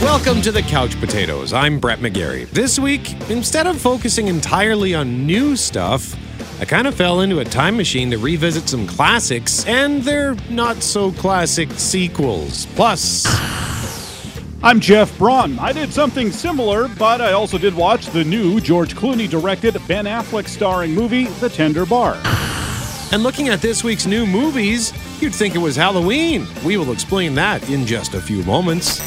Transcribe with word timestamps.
Welcome 0.00 0.40
to 0.42 0.50
the 0.52 0.62
Couch 0.62 0.98
Potatoes. 0.98 1.52
I'm 1.52 1.78
Brett 1.78 1.98
McGarry. 1.98 2.48
This 2.48 2.78
week, 2.78 3.12
instead 3.30 3.66
of 3.66 3.78
focusing 3.78 4.28
entirely 4.28 4.94
on 4.94 5.26
new 5.26 5.56
stuff, 5.56 6.16
I 6.60 6.64
kind 6.64 6.86
of 6.86 6.94
fell 6.94 7.20
into 7.20 7.40
a 7.40 7.44
time 7.44 7.76
machine 7.76 8.10
to 8.10 8.16
revisit 8.18 8.66
some 8.68 8.86
classics 8.86 9.64
and 9.66 10.02
their 10.02 10.36
not 10.48 10.82
so 10.82 11.12
classic 11.12 11.70
sequels. 11.72 12.64
Plus, 12.76 13.26
I'm 14.62 14.80
Jeff 14.80 15.16
Braun. 15.18 15.58
I 15.58 15.72
did 15.72 15.92
something 15.92 16.32
similar, 16.32 16.88
but 16.98 17.20
I 17.20 17.32
also 17.32 17.58
did 17.58 17.74
watch 17.74 18.06
the 18.06 18.24
new 18.24 18.58
George 18.58 18.96
Clooney 18.96 19.28
directed 19.28 19.74
Ben 19.86 20.06
Affleck 20.06 20.48
starring 20.48 20.94
movie, 20.94 21.26
The 21.26 21.50
Tender 21.50 21.84
Bar. 21.84 22.14
and 23.12 23.22
looking 23.22 23.48
at 23.48 23.60
this 23.60 23.84
week's 23.84 24.06
new 24.06 24.26
movies, 24.26 24.94
you'd 25.20 25.34
think 25.34 25.54
it 25.54 25.58
was 25.58 25.76
Halloween. 25.76 26.46
We 26.64 26.78
will 26.78 26.90
explain 26.90 27.34
that 27.34 27.68
in 27.68 27.86
just 27.86 28.14
a 28.14 28.20
few 28.20 28.42
moments. 28.44 28.98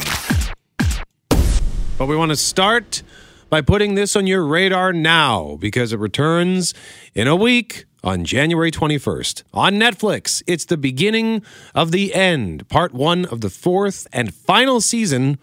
But 1.98 2.08
we 2.08 2.16
want 2.16 2.32
to 2.32 2.36
start 2.36 3.04
by 3.50 3.62
putting 3.62 3.94
this 3.94 4.16
on 4.16 4.26
your 4.26 4.44
radar 4.44 4.92
now 4.94 5.58
because 5.60 5.94
it 5.94 6.00
returns 6.00 6.74
in 7.14 7.28
a 7.28 7.36
week 7.36 7.86
on 8.04 8.26
January 8.26 8.72
21st 8.72 9.44
on 9.54 9.76
Netflix. 9.76 10.42
It's 10.48 10.66
the 10.66 10.76
beginning 10.76 11.44
of 11.76 11.92
the 11.92 12.16
end, 12.16 12.68
part 12.68 12.94
one 12.94 13.26
of 13.26 13.42
the 13.42 13.50
fourth 13.52 14.08
and 14.12 14.34
final 14.34 14.82
season 14.82 15.38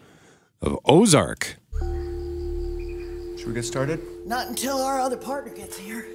of 0.61 0.77
Ozark. 0.83 1.55
Should 1.79 3.47
we 3.47 3.53
get 3.53 3.63
started? 3.63 4.01
Not 4.25 4.47
until 4.47 4.81
our 4.81 4.99
other 4.99 5.17
partner 5.17 5.55
gets 5.55 5.77
here. 5.77 6.05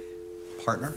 Partner? 0.63 0.93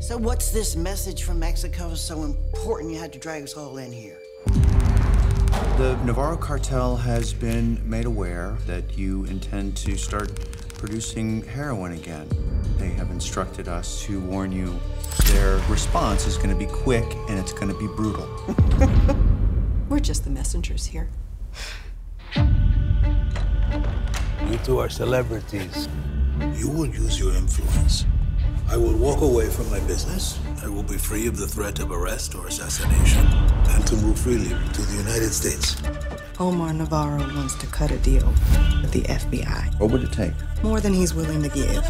So, 0.00 0.16
what's 0.16 0.50
this 0.50 0.76
message 0.76 1.24
from 1.24 1.38
Mexico 1.38 1.94
so 1.94 2.24
important 2.24 2.90
you 2.90 2.98
had 2.98 3.12
to 3.12 3.18
drag 3.18 3.44
us 3.44 3.54
all 3.54 3.76
in 3.76 3.92
here? 3.92 4.18
The 5.76 5.98
Navarro 6.04 6.36
cartel 6.36 6.96
has 6.96 7.34
been 7.34 7.80
made 7.88 8.06
aware 8.06 8.56
that 8.66 8.96
you 8.96 9.24
intend 9.24 9.76
to 9.78 9.96
start 9.96 10.32
producing 10.78 11.44
heroin 11.44 11.92
again. 11.92 12.28
They 12.78 12.90
have 12.90 13.10
instructed 13.10 13.68
us 13.68 14.02
to 14.04 14.20
warn 14.20 14.52
you 14.52 14.78
their 15.26 15.58
response 15.68 16.26
is 16.26 16.36
going 16.36 16.50
to 16.50 16.56
be 16.56 16.66
quick 16.66 17.04
and 17.28 17.38
it's 17.38 17.52
going 17.52 17.68
to 17.68 17.78
be 17.78 17.86
brutal. 17.86 18.28
We're 19.88 20.00
just 20.00 20.24
the 20.24 20.30
messengers 20.30 20.86
here. 20.86 21.08
You 22.36 22.48
two 24.64 24.78
are 24.78 24.88
celebrities. 24.88 25.88
You 26.54 26.70
will 26.70 26.86
use 26.86 27.18
your 27.18 27.34
influence. 27.34 28.06
I 28.72 28.76
will 28.78 28.96
walk 28.96 29.20
away 29.20 29.50
from 29.50 29.68
my 29.70 29.80
business. 29.80 30.38
I 30.62 30.66
will 30.66 30.82
be 30.82 30.96
free 30.96 31.26
of 31.26 31.36
the 31.36 31.46
threat 31.46 31.78
of 31.80 31.92
arrest 31.92 32.34
or 32.34 32.46
assassination 32.46 33.26
and 33.26 33.86
to 33.86 33.96
move 33.96 34.18
freely 34.18 34.48
to 34.48 34.80
the 34.80 34.96
United 34.96 35.30
States. 35.30 35.76
Omar 36.40 36.72
Navarro 36.72 37.18
wants 37.18 37.54
to 37.56 37.66
cut 37.66 37.90
a 37.90 37.98
deal 37.98 38.26
with 38.80 38.90
the 38.92 39.02
FBI. 39.02 39.78
What 39.78 39.90
would 39.90 40.04
it 40.04 40.12
take? 40.12 40.32
More 40.62 40.80
than 40.80 40.94
he's 40.94 41.12
willing 41.12 41.42
to 41.42 41.50
give. 41.50 41.84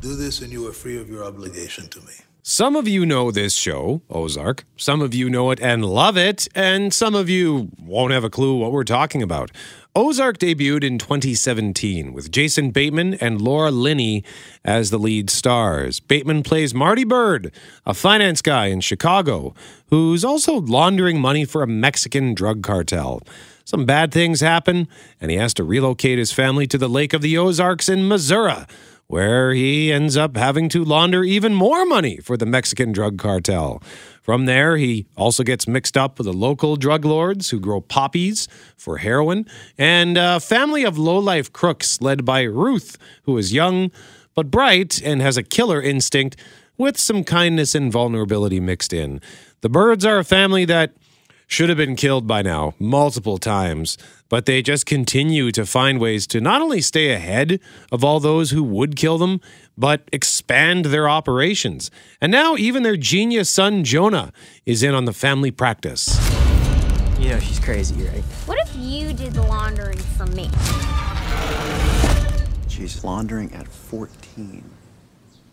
Do 0.00 0.16
this 0.16 0.42
and 0.42 0.50
you 0.50 0.66
are 0.66 0.72
free 0.72 1.00
of 1.00 1.08
your 1.08 1.22
obligation 1.22 1.86
to 1.90 2.00
me. 2.00 2.14
Some 2.44 2.74
of 2.74 2.88
you 2.88 3.06
know 3.06 3.30
this 3.30 3.54
show, 3.54 4.02
Ozark. 4.10 4.64
Some 4.76 5.00
of 5.00 5.14
you 5.14 5.30
know 5.30 5.52
it 5.52 5.60
and 5.60 5.84
love 5.84 6.16
it, 6.16 6.48
and 6.56 6.92
some 6.92 7.14
of 7.14 7.28
you 7.30 7.70
won't 7.78 8.12
have 8.12 8.24
a 8.24 8.30
clue 8.30 8.56
what 8.58 8.72
we're 8.72 8.82
talking 8.82 9.22
about. 9.22 9.52
Ozark 9.94 10.38
debuted 10.38 10.82
in 10.82 10.98
2017 10.98 12.12
with 12.12 12.32
Jason 12.32 12.72
Bateman 12.72 13.14
and 13.14 13.40
Laura 13.40 13.70
Linney 13.70 14.24
as 14.64 14.90
the 14.90 14.98
lead 14.98 15.30
stars. 15.30 16.00
Bateman 16.00 16.42
plays 16.42 16.74
Marty 16.74 17.04
Byrde, 17.04 17.52
a 17.86 17.94
finance 17.94 18.42
guy 18.42 18.66
in 18.66 18.80
Chicago 18.80 19.54
who's 19.90 20.24
also 20.24 20.54
laundering 20.62 21.20
money 21.20 21.44
for 21.44 21.62
a 21.62 21.68
Mexican 21.68 22.34
drug 22.34 22.64
cartel. 22.64 23.22
Some 23.64 23.86
bad 23.86 24.10
things 24.10 24.40
happen, 24.40 24.88
and 25.20 25.30
he 25.30 25.36
has 25.36 25.54
to 25.54 25.62
relocate 25.62 26.18
his 26.18 26.32
family 26.32 26.66
to 26.66 26.76
the 26.76 26.88
Lake 26.88 27.12
of 27.12 27.22
the 27.22 27.38
Ozarks 27.38 27.88
in 27.88 28.08
Missouri 28.08 28.64
where 29.12 29.52
he 29.52 29.92
ends 29.92 30.16
up 30.16 30.38
having 30.38 30.70
to 30.70 30.82
launder 30.82 31.22
even 31.22 31.54
more 31.54 31.84
money 31.84 32.16
for 32.16 32.38
the 32.38 32.46
Mexican 32.46 32.92
drug 32.92 33.18
cartel. 33.18 33.82
From 34.22 34.46
there, 34.46 34.78
he 34.78 35.04
also 35.18 35.42
gets 35.42 35.68
mixed 35.68 35.98
up 35.98 36.16
with 36.16 36.24
the 36.24 36.32
local 36.32 36.76
drug 36.76 37.04
lords 37.04 37.50
who 37.50 37.60
grow 37.60 37.82
poppies 37.82 38.48
for 38.74 38.96
heroin 38.96 39.44
and 39.76 40.16
a 40.16 40.40
family 40.40 40.82
of 40.82 40.96
lowlife 40.96 41.52
crooks 41.52 42.00
led 42.00 42.24
by 42.24 42.40
Ruth, 42.44 42.96
who 43.24 43.36
is 43.36 43.52
young 43.52 43.90
but 44.34 44.50
bright 44.50 45.02
and 45.02 45.20
has 45.20 45.36
a 45.36 45.42
killer 45.42 45.82
instinct 45.82 46.36
with 46.78 46.96
some 46.96 47.22
kindness 47.22 47.74
and 47.74 47.92
vulnerability 47.92 48.60
mixed 48.60 48.94
in. 48.94 49.20
The 49.60 49.68
Byrdes 49.68 50.06
are 50.06 50.20
a 50.20 50.24
family 50.24 50.64
that 50.64 50.94
should 51.52 51.68
have 51.68 51.76
been 51.76 51.96
killed 51.96 52.26
by 52.26 52.40
now 52.40 52.72
multiple 52.78 53.36
times, 53.36 53.98
but 54.30 54.46
they 54.46 54.62
just 54.62 54.86
continue 54.86 55.52
to 55.52 55.66
find 55.66 56.00
ways 56.00 56.26
to 56.26 56.40
not 56.40 56.62
only 56.62 56.80
stay 56.80 57.12
ahead 57.12 57.60
of 57.92 58.02
all 58.02 58.18
those 58.18 58.52
who 58.52 58.62
would 58.62 58.96
kill 58.96 59.18
them, 59.18 59.38
but 59.76 60.08
expand 60.14 60.86
their 60.86 61.06
operations. 61.06 61.90
And 62.22 62.32
now 62.32 62.56
even 62.56 62.82
their 62.82 62.96
genius 62.96 63.50
son 63.50 63.84
Jonah 63.84 64.32
is 64.64 64.82
in 64.82 64.94
on 64.94 65.04
the 65.04 65.12
family 65.12 65.50
practice. 65.50 66.18
You 67.18 67.28
know 67.28 67.38
she's 67.38 67.60
crazy, 67.60 68.02
right? 68.02 68.24
What 68.46 68.58
if 68.66 68.74
you 68.74 69.12
did 69.12 69.34
the 69.34 69.42
laundering 69.42 69.98
for 69.98 70.24
me? 70.24 70.48
She's 72.66 73.04
laundering 73.04 73.52
at 73.52 73.68
14. 73.68 74.71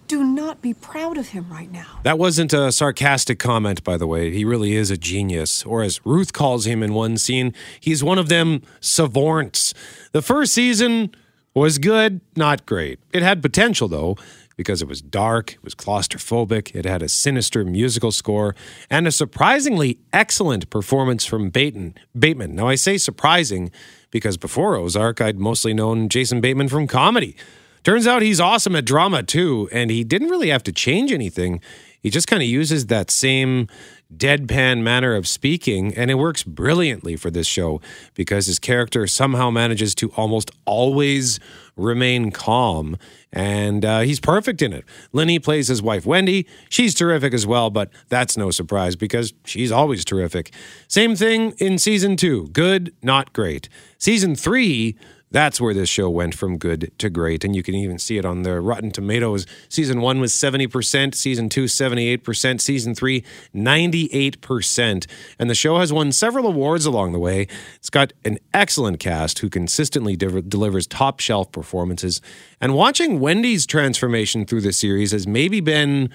Do 0.09 0.23
not 0.23 0.59
be 0.63 0.73
proud 0.73 1.19
of 1.19 1.27
him 1.29 1.45
right 1.51 1.71
now. 1.71 1.99
That 2.01 2.17
wasn't 2.17 2.51
a 2.51 2.71
sarcastic 2.71 3.37
comment, 3.37 3.83
by 3.83 3.95
the 3.95 4.07
way. 4.07 4.31
He 4.31 4.43
really 4.43 4.75
is 4.75 4.89
a 4.89 4.97
genius. 4.97 5.63
Or 5.63 5.83
as 5.83 6.03
Ruth 6.03 6.33
calls 6.33 6.65
him 6.65 6.81
in 6.81 6.95
one 6.95 7.15
scene, 7.15 7.53
he's 7.79 8.03
one 8.03 8.17
of 8.17 8.27
them 8.27 8.63
savants. 8.81 9.75
The 10.11 10.23
first 10.23 10.51
season 10.53 11.13
was 11.53 11.77
good, 11.77 12.21
not 12.35 12.65
great. 12.65 12.97
It 13.13 13.21
had 13.21 13.43
potential, 13.43 13.87
though, 13.87 14.17
because 14.57 14.81
it 14.81 14.87
was 14.87 14.99
dark, 14.99 15.53
it 15.53 15.63
was 15.63 15.75
claustrophobic, 15.75 16.75
it 16.75 16.85
had 16.85 17.03
a 17.03 17.07
sinister 17.07 17.63
musical 17.63 18.11
score, 18.11 18.55
and 18.89 19.05
a 19.05 19.11
surprisingly 19.11 19.99
excellent 20.11 20.71
performance 20.71 21.23
from 21.23 21.51
Bateman. 21.51 21.93
Bateman. 22.17 22.55
Now, 22.55 22.67
I 22.67 22.73
say 22.73 22.97
surprising 22.97 23.69
because 24.09 24.37
before 24.37 24.75
Ozark, 24.75 25.21
I'd 25.21 25.37
mostly 25.37 25.75
known 25.75 26.09
Jason 26.09 26.41
Bateman 26.41 26.67
from 26.67 26.87
comedy. 26.87 27.35
Turns 27.83 28.07
out 28.07 28.21
he's 28.21 28.39
awesome 28.39 28.75
at 28.75 28.85
drama 28.85 29.23
too, 29.23 29.69
and 29.71 29.89
he 29.89 30.03
didn't 30.03 30.29
really 30.29 30.49
have 30.49 30.63
to 30.63 30.71
change 30.71 31.11
anything. 31.11 31.61
He 32.01 32.09
just 32.09 32.27
kind 32.27 32.41
of 32.41 32.47
uses 32.47 32.85
that 32.85 33.11
same 33.11 33.67
deadpan 34.15 34.81
manner 34.81 35.15
of 35.15 35.27
speaking, 35.27 35.93
and 35.95 36.09
it 36.09 36.15
works 36.15 36.43
brilliantly 36.43 37.15
for 37.15 37.29
this 37.29 37.45
show 37.45 37.79
because 38.15 38.47
his 38.47 38.57
character 38.57 39.05
somehow 39.05 39.49
manages 39.49 39.93
to 39.95 40.09
almost 40.11 40.49
always 40.65 41.39
remain 41.75 42.31
calm, 42.31 42.97
and 43.31 43.85
uh, 43.85 43.99
he's 43.99 44.19
perfect 44.19 44.61
in 44.61 44.73
it. 44.73 44.83
Linney 45.13 45.39
plays 45.39 45.67
his 45.67 45.81
wife 45.81 46.05
Wendy. 46.05 46.47
She's 46.69 46.95
terrific 46.95 47.33
as 47.33 47.45
well, 47.45 47.69
but 47.69 47.89
that's 48.07 48.35
no 48.35 48.49
surprise 48.49 48.95
because 48.95 49.33
she's 49.45 49.71
always 49.71 50.03
terrific. 50.03 50.51
Same 50.87 51.15
thing 51.15 51.51
in 51.59 51.77
season 51.77 52.15
two 52.15 52.47
good, 52.47 52.93
not 53.03 53.31
great. 53.33 53.69
Season 53.97 54.35
three, 54.35 54.97
that's 55.31 55.61
where 55.61 55.73
this 55.73 55.89
show 55.89 56.09
went 56.09 56.33
from 56.35 56.57
good 56.57 56.91
to 56.97 57.09
great. 57.09 57.43
And 57.43 57.55
you 57.55 57.63
can 57.63 57.75
even 57.75 57.99
see 57.99 58.17
it 58.17 58.25
on 58.25 58.43
the 58.43 58.59
Rotten 58.59 58.91
Tomatoes. 58.91 59.45
Season 59.67 60.01
one 60.01 60.19
was 60.19 60.33
70%, 60.33 61.13
season 61.13 61.49
two, 61.49 61.65
78%, 61.65 62.61
season 62.61 62.95
three, 62.95 63.23
98%. 63.53 65.07
And 65.37 65.49
the 65.49 65.55
show 65.55 65.77
has 65.77 65.93
won 65.93 66.11
several 66.11 66.47
awards 66.47 66.85
along 66.85 67.13
the 67.13 67.19
way. 67.19 67.47
It's 67.75 67.89
got 67.89 68.13
an 68.25 68.39
excellent 68.53 68.99
cast 68.99 69.39
who 69.39 69.49
consistently 69.49 70.15
de- 70.15 70.41
delivers 70.41 70.87
top 70.87 71.19
shelf 71.19 71.51
performances. 71.51 72.21
And 72.59 72.73
watching 72.73 73.19
Wendy's 73.19 73.65
transformation 73.65 74.45
through 74.45 74.61
the 74.61 74.73
series 74.73 75.11
has 75.11 75.27
maybe 75.27 75.61
been 75.61 76.09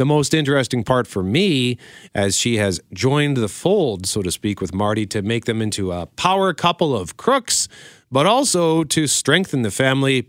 the 0.00 0.06
most 0.06 0.32
interesting 0.32 0.82
part 0.82 1.06
for 1.06 1.22
me 1.22 1.76
as 2.14 2.34
she 2.34 2.56
has 2.56 2.80
joined 2.94 3.36
the 3.36 3.48
fold, 3.48 4.06
so 4.06 4.22
to 4.22 4.30
speak, 4.30 4.58
with 4.58 4.72
Marty 4.72 5.04
to 5.04 5.20
make 5.20 5.44
them 5.44 5.60
into 5.60 5.92
a 5.92 6.06
power 6.06 6.54
couple 6.54 6.96
of 6.96 7.18
crooks 7.18 7.68
but 8.10 8.26
also 8.26 8.82
to 8.84 9.06
strengthen 9.06 9.62
the 9.62 9.70
family, 9.70 10.26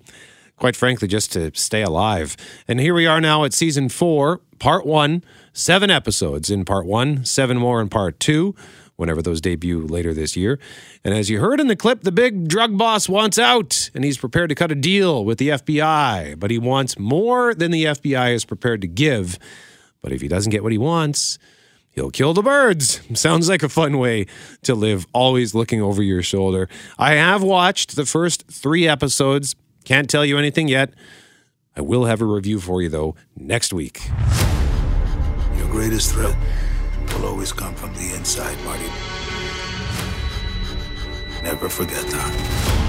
quite 0.57 0.75
frankly, 0.75 1.07
just 1.07 1.31
to 1.33 1.51
stay 1.55 1.81
alive. 1.81 2.37
And 2.67 2.79
here 2.79 2.93
we 2.93 3.07
are 3.07 3.21
now 3.21 3.43
at 3.43 3.53
season 3.53 3.89
four, 3.89 4.41
part 4.59 4.85
one, 4.85 5.23
seven 5.53 5.89
episodes 5.89 6.49
in 6.49 6.65
part 6.65 6.85
one, 6.85 7.25
seven 7.25 7.57
more 7.57 7.81
in 7.81 7.89
part 7.89 8.19
two. 8.19 8.55
Whenever 9.01 9.23
those 9.23 9.41
debut 9.41 9.79
later 9.79 10.13
this 10.13 10.37
year. 10.37 10.59
And 11.03 11.13
as 11.13 11.27
you 11.27 11.39
heard 11.39 11.59
in 11.59 11.65
the 11.65 11.75
clip, 11.75 12.01
the 12.03 12.11
big 12.11 12.47
drug 12.47 12.77
boss 12.77 13.09
wants 13.09 13.39
out 13.39 13.89
and 13.95 14.03
he's 14.03 14.19
prepared 14.19 14.49
to 14.49 14.55
cut 14.55 14.71
a 14.71 14.75
deal 14.75 15.25
with 15.25 15.39
the 15.39 15.49
FBI, 15.49 16.39
but 16.39 16.51
he 16.51 16.59
wants 16.59 16.99
more 16.99 17.55
than 17.55 17.71
the 17.71 17.85
FBI 17.85 18.35
is 18.35 18.45
prepared 18.45 18.79
to 18.81 18.87
give. 18.87 19.39
But 20.03 20.11
if 20.11 20.21
he 20.21 20.27
doesn't 20.27 20.51
get 20.51 20.61
what 20.61 20.71
he 20.71 20.77
wants, 20.77 21.39
He'll 21.93 22.11
kill 22.11 22.33
the 22.33 22.41
Byrdes. 22.41 23.01
Sounds 23.19 23.49
like 23.49 23.63
a 23.63 23.69
fun 23.69 23.97
way 23.97 24.27
to 24.63 24.75
live, 24.75 25.05
always 25.13 25.53
looking 25.53 25.81
over 25.81 26.01
your 26.01 26.21
shoulder. 26.23 26.69
I 26.97 27.15
have 27.15 27.43
watched 27.43 27.95
the 27.95 28.05
first 28.05 28.47
three 28.47 28.87
episodes. 28.87 29.55
Can't 29.83 30.09
tell 30.09 30.23
you 30.25 30.37
anything 30.37 30.67
yet. 30.67 30.93
I 31.75 31.81
will 31.81 32.05
have 32.05 32.21
a 32.21 32.25
review 32.25 32.59
for 32.59 32.81
you, 32.81 32.87
though, 32.87 33.15
next 33.35 33.73
week. 33.73 34.01
Your 35.57 35.67
greatest 35.69 36.13
threat 36.13 36.37
will 37.13 37.25
always 37.25 37.51
come 37.51 37.75
from 37.75 37.93
the 37.93 38.13
inside, 38.15 38.57
Marty. 38.63 38.85
Never 41.43 41.69
forget 41.69 42.05
that. 42.07 42.81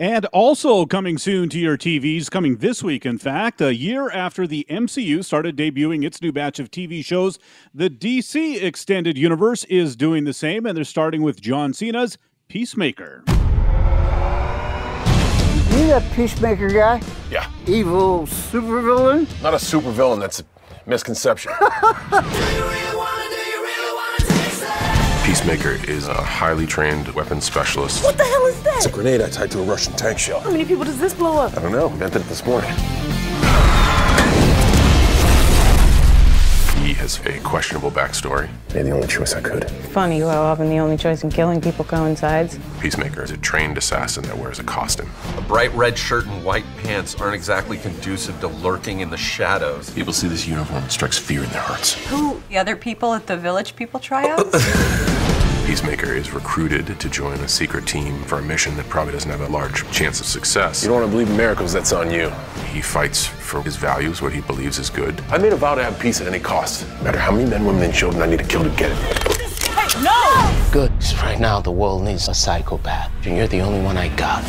And 0.00 0.24
also 0.26 0.86
coming 0.86 1.18
soon 1.18 1.50
to 1.50 1.58
your 1.58 1.76
TVs, 1.76 2.30
coming 2.30 2.56
this 2.56 2.82
week, 2.82 3.04
in 3.04 3.18
fact, 3.18 3.60
a 3.60 3.74
year 3.74 4.10
after 4.10 4.46
the 4.46 4.66
MCU 4.70 5.22
started 5.22 5.58
debuting 5.58 6.06
its 6.06 6.22
new 6.22 6.32
batch 6.32 6.58
of 6.58 6.70
TV 6.70 7.04
shows, 7.04 7.38
the 7.74 7.90
DC 7.90 8.62
Extended 8.62 9.18
Universe 9.18 9.64
is 9.64 9.96
doing 9.96 10.24
the 10.24 10.32
same, 10.32 10.64
and 10.64 10.74
they're 10.74 10.84
starting 10.84 11.20
with 11.20 11.42
John 11.42 11.74
Cena's 11.74 12.16
Peacemaker. 12.48 13.24
You 15.70 15.86
that 15.88 16.10
Peacemaker 16.12 16.70
guy? 16.70 17.02
Yeah. 17.30 17.50
Evil 17.66 18.22
supervillain? 18.22 19.42
Not 19.42 19.52
a 19.52 19.58
supervillain, 19.58 20.18
that's 20.18 20.40
a 20.40 20.44
misconception. 20.86 21.52
Peacemaker 25.24 25.78
is 25.88 26.08
a 26.08 26.14
highly 26.14 26.66
trained 26.66 27.08
weapons 27.08 27.44
specialist. 27.44 28.02
What 28.02 28.18
the 28.18 28.24
hell 28.24 28.46
is 28.46 28.60
that? 28.64 28.76
It's 28.78 28.86
a 28.86 28.90
grenade 28.90 29.20
I 29.20 29.28
tied 29.28 29.50
to 29.52 29.60
a 29.60 29.62
Russian 29.62 29.92
tank 29.92 30.18
shell. 30.18 30.40
How 30.40 30.50
many 30.50 30.64
people 30.64 30.84
does 30.84 30.98
this 30.98 31.14
blow 31.14 31.38
up? 31.38 31.56
I 31.56 31.62
don't 31.62 31.72
know. 31.72 31.88
Invented 31.88 32.22
it 32.22 32.28
this 32.28 32.44
morning. 32.44 32.70
Has 37.16 37.26
a 37.26 37.40
questionable 37.40 37.90
backstory. 37.90 38.48
Made 38.74 38.86
the 38.86 38.90
only 38.90 39.06
choice 39.06 39.34
I 39.34 39.40
could. 39.40 39.68
Funny 39.70 40.20
how 40.20 40.42
often 40.42 40.68
the 40.68 40.78
only 40.78 40.96
choice 40.96 41.24
in 41.24 41.30
killing 41.30 41.60
people 41.60 41.84
coincides. 41.84 42.58
Peacemaker 42.80 43.22
is 43.22 43.30
a 43.30 43.36
trained 43.36 43.78
assassin 43.78 44.24
that 44.24 44.36
wears 44.36 44.58
a 44.58 44.64
costume. 44.64 45.10
A 45.36 45.42
bright 45.42 45.72
red 45.74 45.98
shirt 45.98 46.26
and 46.26 46.44
white 46.44 46.64
pants 46.82 47.14
aren't 47.20 47.34
exactly 47.34 47.78
conducive 47.78 48.38
to 48.40 48.48
lurking 48.48 49.00
in 49.00 49.10
the 49.10 49.16
shadows. 49.16 49.90
People 49.90 50.12
see 50.12 50.28
this 50.28 50.46
uniform, 50.46 50.84
it 50.84 50.90
strikes 50.90 51.18
fear 51.18 51.42
in 51.42 51.50
their 51.50 51.62
hearts. 51.62 51.94
Who? 52.08 52.42
The 52.48 52.58
other 52.58 52.76
people 52.76 53.14
at 53.14 53.26
the 53.26 53.36
Village 53.36 53.76
People 53.76 54.00
tryouts? 54.00 55.16
Peacemaker 55.70 56.12
is 56.14 56.32
recruited 56.32 56.98
to 56.98 57.08
join 57.08 57.38
a 57.38 57.46
secret 57.46 57.86
team 57.86 58.24
for 58.24 58.40
a 58.40 58.42
mission 58.42 58.76
that 58.76 58.88
probably 58.88 59.12
doesn't 59.12 59.30
have 59.30 59.40
a 59.40 59.46
large 59.46 59.88
chance 59.92 60.18
of 60.18 60.26
success. 60.26 60.82
You 60.82 60.88
don't 60.88 60.98
want 60.98 61.06
to 61.06 61.12
believe 61.12 61.30
in 61.30 61.36
miracles, 61.36 61.72
that's 61.72 61.92
on 61.92 62.10
you. 62.10 62.28
He 62.72 62.82
fights 62.82 63.24
for 63.24 63.62
his 63.62 63.76
values, 63.76 64.20
what 64.20 64.32
he 64.32 64.40
believes 64.40 64.80
is 64.80 64.90
good. 64.90 65.20
I 65.28 65.38
made 65.38 65.52
a 65.52 65.56
vow 65.56 65.76
to 65.76 65.84
have 65.84 65.96
peace 66.00 66.20
at 66.20 66.26
any 66.26 66.40
cost. 66.40 66.88
No 66.98 67.04
matter 67.04 67.18
how 67.18 67.30
many 67.30 67.48
men, 67.48 67.64
women, 67.64 67.84
and 67.84 67.94
children 67.94 68.20
I 68.20 68.26
need 68.26 68.40
to 68.40 68.44
kill 68.44 68.64
to 68.64 68.70
get 68.70 68.90
it. 68.90 68.98
Hey, 69.68 70.02
no! 70.02 70.70
Good. 70.72 70.90
Right 71.22 71.38
now, 71.38 71.60
the 71.60 71.70
world 71.70 72.02
needs 72.02 72.26
a 72.26 72.34
psychopath, 72.34 73.12
and 73.24 73.36
you're 73.36 73.46
the 73.46 73.60
only 73.60 73.80
one 73.80 73.96
I 73.96 74.08
got. 74.16 74.42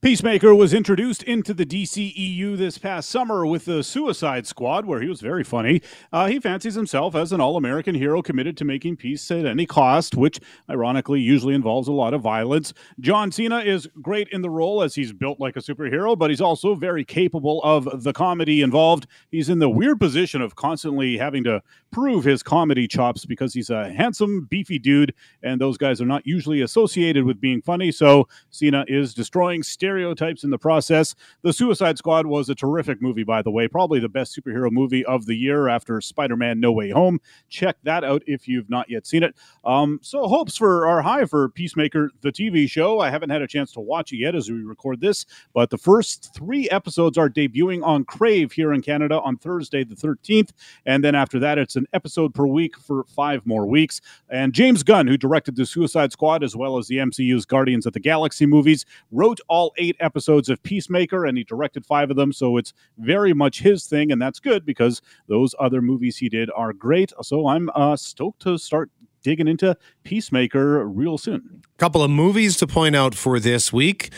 Peacemaker 0.00 0.54
was 0.54 0.72
introduced 0.72 1.24
into 1.24 1.52
the 1.52 1.66
DCEU 1.66 2.56
this 2.56 2.78
past 2.78 3.10
summer 3.10 3.44
with 3.44 3.64
the 3.64 3.82
Suicide 3.82 4.46
Squad, 4.46 4.86
where 4.86 5.00
he 5.00 5.08
was 5.08 5.20
very 5.20 5.42
funny. 5.42 5.82
Uh, 6.12 6.28
he 6.28 6.38
fancies 6.38 6.76
himself 6.76 7.16
as 7.16 7.32
an 7.32 7.40
all 7.40 7.56
American 7.56 7.96
hero 7.96 8.22
committed 8.22 8.56
to 8.58 8.64
making 8.64 8.96
peace 8.96 9.28
at 9.32 9.44
any 9.44 9.66
cost, 9.66 10.14
which 10.14 10.38
ironically 10.70 11.20
usually 11.20 11.52
involves 11.52 11.88
a 11.88 11.92
lot 11.92 12.14
of 12.14 12.20
violence. 12.20 12.72
John 13.00 13.32
Cena 13.32 13.58
is 13.58 13.88
great 14.00 14.28
in 14.30 14.40
the 14.40 14.50
role 14.50 14.82
as 14.82 14.94
he's 14.94 15.12
built 15.12 15.40
like 15.40 15.56
a 15.56 15.60
superhero, 15.60 16.16
but 16.16 16.30
he's 16.30 16.40
also 16.40 16.76
very 16.76 17.04
capable 17.04 17.60
of 17.64 18.04
the 18.04 18.12
comedy 18.12 18.62
involved. 18.62 19.08
He's 19.32 19.48
in 19.48 19.58
the 19.58 19.68
weird 19.68 19.98
position 19.98 20.40
of 20.40 20.54
constantly 20.54 21.18
having 21.18 21.42
to 21.42 21.60
prove 21.90 22.24
his 22.24 22.42
comedy 22.42 22.86
chops 22.86 23.24
because 23.24 23.54
he's 23.54 23.70
a 23.70 23.90
handsome, 23.90 24.46
beefy 24.50 24.78
dude, 24.78 25.14
and 25.42 25.60
those 25.60 25.78
guys 25.78 26.00
are 26.00 26.06
not 26.06 26.26
usually 26.26 26.60
associated 26.60 27.24
with 27.24 27.40
being 27.40 27.62
funny. 27.62 27.90
So 27.90 28.28
Cena 28.50 28.84
is 28.88 29.14
destroying 29.14 29.62
stereotypes 29.62 30.44
in 30.44 30.50
the 30.50 30.58
process. 30.58 31.14
The 31.42 31.52
Suicide 31.52 31.98
Squad 31.98 32.26
was 32.26 32.48
a 32.48 32.54
terrific 32.54 33.00
movie, 33.00 33.24
by 33.24 33.42
the 33.42 33.50
way, 33.50 33.68
probably 33.68 34.00
the 34.00 34.08
best 34.08 34.38
superhero 34.38 34.70
movie 34.70 35.04
of 35.06 35.26
the 35.26 35.34
year 35.34 35.68
after 35.68 36.00
Spider 36.00 36.36
Man 36.36 36.60
No 36.60 36.72
Way 36.72 36.90
Home. 36.90 37.20
Check 37.48 37.76
that 37.84 38.04
out 38.04 38.22
if 38.26 38.46
you've 38.46 38.68
not 38.68 38.90
yet 38.90 39.06
seen 39.06 39.22
it. 39.22 39.34
Um, 39.64 39.98
so, 40.02 40.28
hopes 40.28 40.56
for 40.56 40.86
are 40.86 41.02
high 41.02 41.24
for 41.24 41.48
Peacemaker, 41.48 42.10
the 42.20 42.32
TV 42.32 42.68
show. 42.68 43.00
I 43.00 43.10
haven't 43.10 43.30
had 43.30 43.42
a 43.42 43.46
chance 43.46 43.72
to 43.72 43.80
watch 43.80 44.12
it 44.12 44.18
yet 44.18 44.34
as 44.34 44.50
we 44.50 44.62
record 44.62 45.00
this, 45.00 45.26
but 45.54 45.70
the 45.70 45.78
first 45.78 46.34
three 46.34 46.68
episodes 46.70 47.16
are 47.16 47.28
debuting 47.28 47.84
on 47.84 48.04
Crave 48.04 48.52
here 48.52 48.72
in 48.72 48.82
Canada 48.82 49.20
on 49.20 49.36
Thursday, 49.36 49.84
the 49.84 49.94
13th. 49.94 50.50
And 50.86 51.02
then 51.02 51.14
after 51.14 51.38
that, 51.38 51.58
it's 51.58 51.76
an 51.78 51.86
episode 51.94 52.34
per 52.34 52.46
week 52.46 52.76
for 52.78 53.04
five 53.04 53.46
more 53.46 53.66
weeks. 53.66 54.02
And 54.28 54.52
James 54.52 54.82
Gunn, 54.82 55.06
who 55.06 55.16
directed 55.16 55.56
the 55.56 55.64
Suicide 55.64 56.12
Squad 56.12 56.44
as 56.44 56.54
well 56.54 56.76
as 56.76 56.88
the 56.88 56.98
MCU's 56.98 57.46
Guardians 57.46 57.86
of 57.86 57.94
the 57.94 58.00
Galaxy 58.00 58.44
movies, 58.44 58.84
wrote 59.10 59.40
all 59.48 59.72
eight 59.78 59.96
episodes 60.00 60.50
of 60.50 60.62
Peacemaker 60.62 61.24
and 61.24 61.38
he 61.38 61.44
directed 61.44 61.86
five 61.86 62.10
of 62.10 62.16
them. 62.16 62.32
So 62.32 62.58
it's 62.58 62.74
very 62.98 63.32
much 63.32 63.60
his 63.60 63.86
thing. 63.86 64.12
And 64.12 64.20
that's 64.20 64.40
good 64.40 64.66
because 64.66 65.00
those 65.28 65.54
other 65.58 65.80
movies 65.80 66.18
he 66.18 66.28
did 66.28 66.50
are 66.54 66.74
great. 66.74 67.12
So 67.22 67.48
I'm 67.48 67.70
uh, 67.74 67.96
stoked 67.96 68.42
to 68.42 68.58
start 68.58 68.90
digging 69.22 69.48
into 69.48 69.76
Peacemaker 70.04 70.86
real 70.86 71.18
soon. 71.18 71.62
Couple 71.78 72.02
of 72.02 72.10
movies 72.10 72.56
to 72.58 72.66
point 72.66 72.96
out 72.96 73.14
for 73.14 73.38
this 73.40 73.72
week. 73.72 74.10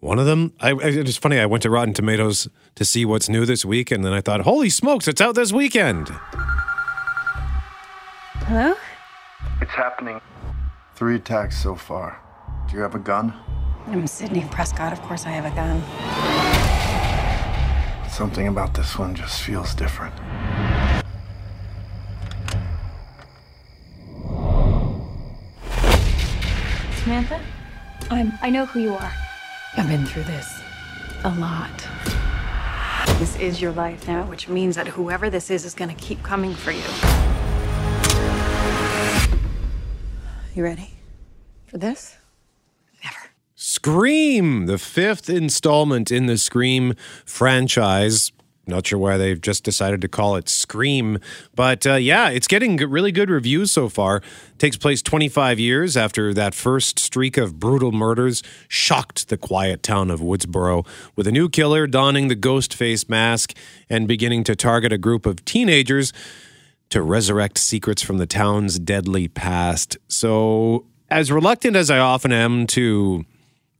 One 0.00 0.18
of 0.18 0.26
them, 0.26 0.52
I, 0.60 0.74
it's 0.74 1.16
funny. 1.16 1.38
I 1.38 1.46
went 1.46 1.62
to 1.62 1.70
Rotten 1.70 1.94
Tomatoes 1.94 2.46
to 2.74 2.84
see 2.84 3.06
what's 3.06 3.30
new 3.30 3.46
this 3.46 3.64
week, 3.64 3.90
and 3.90 4.04
then 4.04 4.12
I 4.12 4.20
thought, 4.20 4.42
"Holy 4.42 4.68
smokes, 4.68 5.08
it's 5.08 5.22
out 5.22 5.34
this 5.34 5.50
weekend!" 5.50 6.10
Hello? 8.46 8.74
It's 9.62 9.70
happening. 9.70 10.20
Three 10.96 11.16
attacks 11.16 11.56
so 11.56 11.74
far. 11.74 12.20
Do 12.68 12.76
you 12.76 12.82
have 12.82 12.94
a 12.94 12.98
gun? 12.98 13.32
I'm 13.86 14.06
Sidney 14.06 14.46
Prescott. 14.50 14.92
Of 14.92 15.00
course, 15.00 15.24
I 15.24 15.30
have 15.30 15.46
a 15.46 15.54
gun. 15.56 15.80
Something 18.10 18.48
about 18.48 18.74
this 18.74 18.98
one 18.98 19.14
just 19.14 19.40
feels 19.40 19.74
different. 19.74 20.14
Samantha? 27.02 27.40
I'm, 28.10 28.34
I 28.42 28.50
know 28.50 28.66
who 28.66 28.80
you 28.80 28.92
are. 28.92 29.12
I've 29.78 29.88
been 29.88 30.04
through 30.04 30.24
this 30.24 30.60
a 31.24 31.34
lot. 31.36 31.88
This 33.18 33.36
is 33.36 33.62
your 33.62 33.72
life 33.72 34.06
now, 34.06 34.24
which 34.24 34.50
means 34.50 34.76
that 34.76 34.86
whoever 34.86 35.30
this 35.30 35.50
is 35.50 35.64
is 35.64 35.72
going 35.72 35.88
to 35.88 35.96
keep 35.96 36.22
coming 36.22 36.54
for 36.54 36.72
you. 36.72 37.33
You 40.54 40.62
ready 40.62 40.90
for 41.66 41.78
this? 41.78 42.16
Never. 43.02 43.16
Scream, 43.56 44.66
the 44.66 44.78
fifth 44.78 45.28
installment 45.28 46.12
in 46.12 46.26
the 46.26 46.38
Scream 46.38 46.94
franchise. 47.24 48.30
Not 48.64 48.86
sure 48.86 49.00
why 49.00 49.16
they've 49.16 49.40
just 49.40 49.64
decided 49.64 50.00
to 50.02 50.08
call 50.08 50.36
it 50.36 50.48
Scream, 50.48 51.18
but 51.56 51.84
uh, 51.88 51.94
yeah, 51.94 52.30
it's 52.30 52.46
getting 52.46 52.76
really 52.76 53.10
good 53.10 53.30
reviews 53.30 53.72
so 53.72 53.88
far. 53.88 54.22
Takes 54.56 54.76
place 54.76 55.02
25 55.02 55.58
years 55.58 55.96
after 55.96 56.32
that 56.34 56.54
first 56.54 57.00
streak 57.00 57.36
of 57.36 57.58
brutal 57.58 57.90
murders 57.90 58.40
shocked 58.68 59.30
the 59.30 59.36
quiet 59.36 59.82
town 59.82 60.08
of 60.08 60.20
Woodsboro, 60.20 60.86
with 61.16 61.26
a 61.26 61.32
new 61.32 61.48
killer 61.48 61.88
donning 61.88 62.28
the 62.28 62.36
ghost 62.36 62.72
face 62.72 63.08
mask 63.08 63.54
and 63.90 64.06
beginning 64.06 64.44
to 64.44 64.54
target 64.54 64.92
a 64.92 64.98
group 64.98 65.26
of 65.26 65.44
teenagers 65.44 66.12
to 66.90 67.02
resurrect 67.02 67.58
secrets 67.58 68.02
from 68.02 68.18
the 68.18 68.26
town's 68.26 68.78
deadly 68.78 69.28
past. 69.28 69.96
So, 70.08 70.86
as 71.10 71.30
reluctant 71.30 71.76
as 71.76 71.90
I 71.90 71.98
often 71.98 72.32
am 72.32 72.66
to 72.68 73.24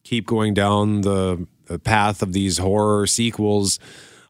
keep 0.03 0.27
going 0.27 0.55
down 0.55 1.01
the, 1.01 1.47
the 1.67 1.79
path 1.79 2.23
of 2.23 2.33
these 2.33 2.59
horror 2.59 3.07
sequels, 3.07 3.79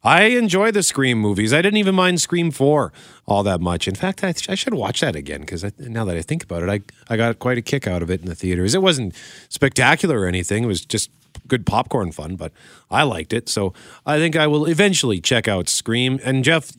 I 0.05 0.25
enjoy 0.25 0.71
the 0.71 0.83
Scream 0.83 1.19
movies. 1.19 1.55
I 1.55 1.63
didn't 1.63 1.79
even 1.79 1.95
mind 1.95 2.21
Scream 2.21 2.51
4 2.51 2.93
all 3.27 3.43
that 3.43 3.61
much. 3.61 3.89
In 3.89 3.95
fact, 3.95 4.23
I, 4.23 4.35
I 4.49 4.55
should 4.55 4.75
watch 4.75 5.01
that 5.01 5.17
again 5.17 5.41
because 5.41 5.65
now 5.79 6.05
that 6.05 6.17
I 6.17 6.21
think 6.21 6.45
about 6.45 6.63
it, 6.63 6.69
I, 6.69 7.13
I 7.13 7.17
got 7.17 7.39
quite 7.39 7.57
a 7.57 7.63
kick 7.63 7.87
out 7.87 8.03
of 8.03 8.11
it 8.11 8.21
in 8.21 8.27
the 8.27 8.35
theaters. 8.35 8.75
It 8.75 8.83
wasn't 8.83 9.15
spectacular 9.49 10.21
or 10.21 10.27
anything, 10.27 10.65
it 10.65 10.67
was 10.67 10.85
just 10.85 11.11
good 11.49 11.65
popcorn 11.67 12.13
fun, 12.13 12.37
but 12.37 12.53
I 12.91 13.03
liked 13.03 13.33
it. 13.33 13.49
So 13.49 13.73
I 14.07 14.19
think 14.19 14.37
I 14.37 14.47
will 14.47 14.67
eventually 14.67 15.21
check 15.21 15.49
out 15.49 15.69
Scream. 15.69 16.21
And 16.23 16.45
Jeff, 16.45 16.73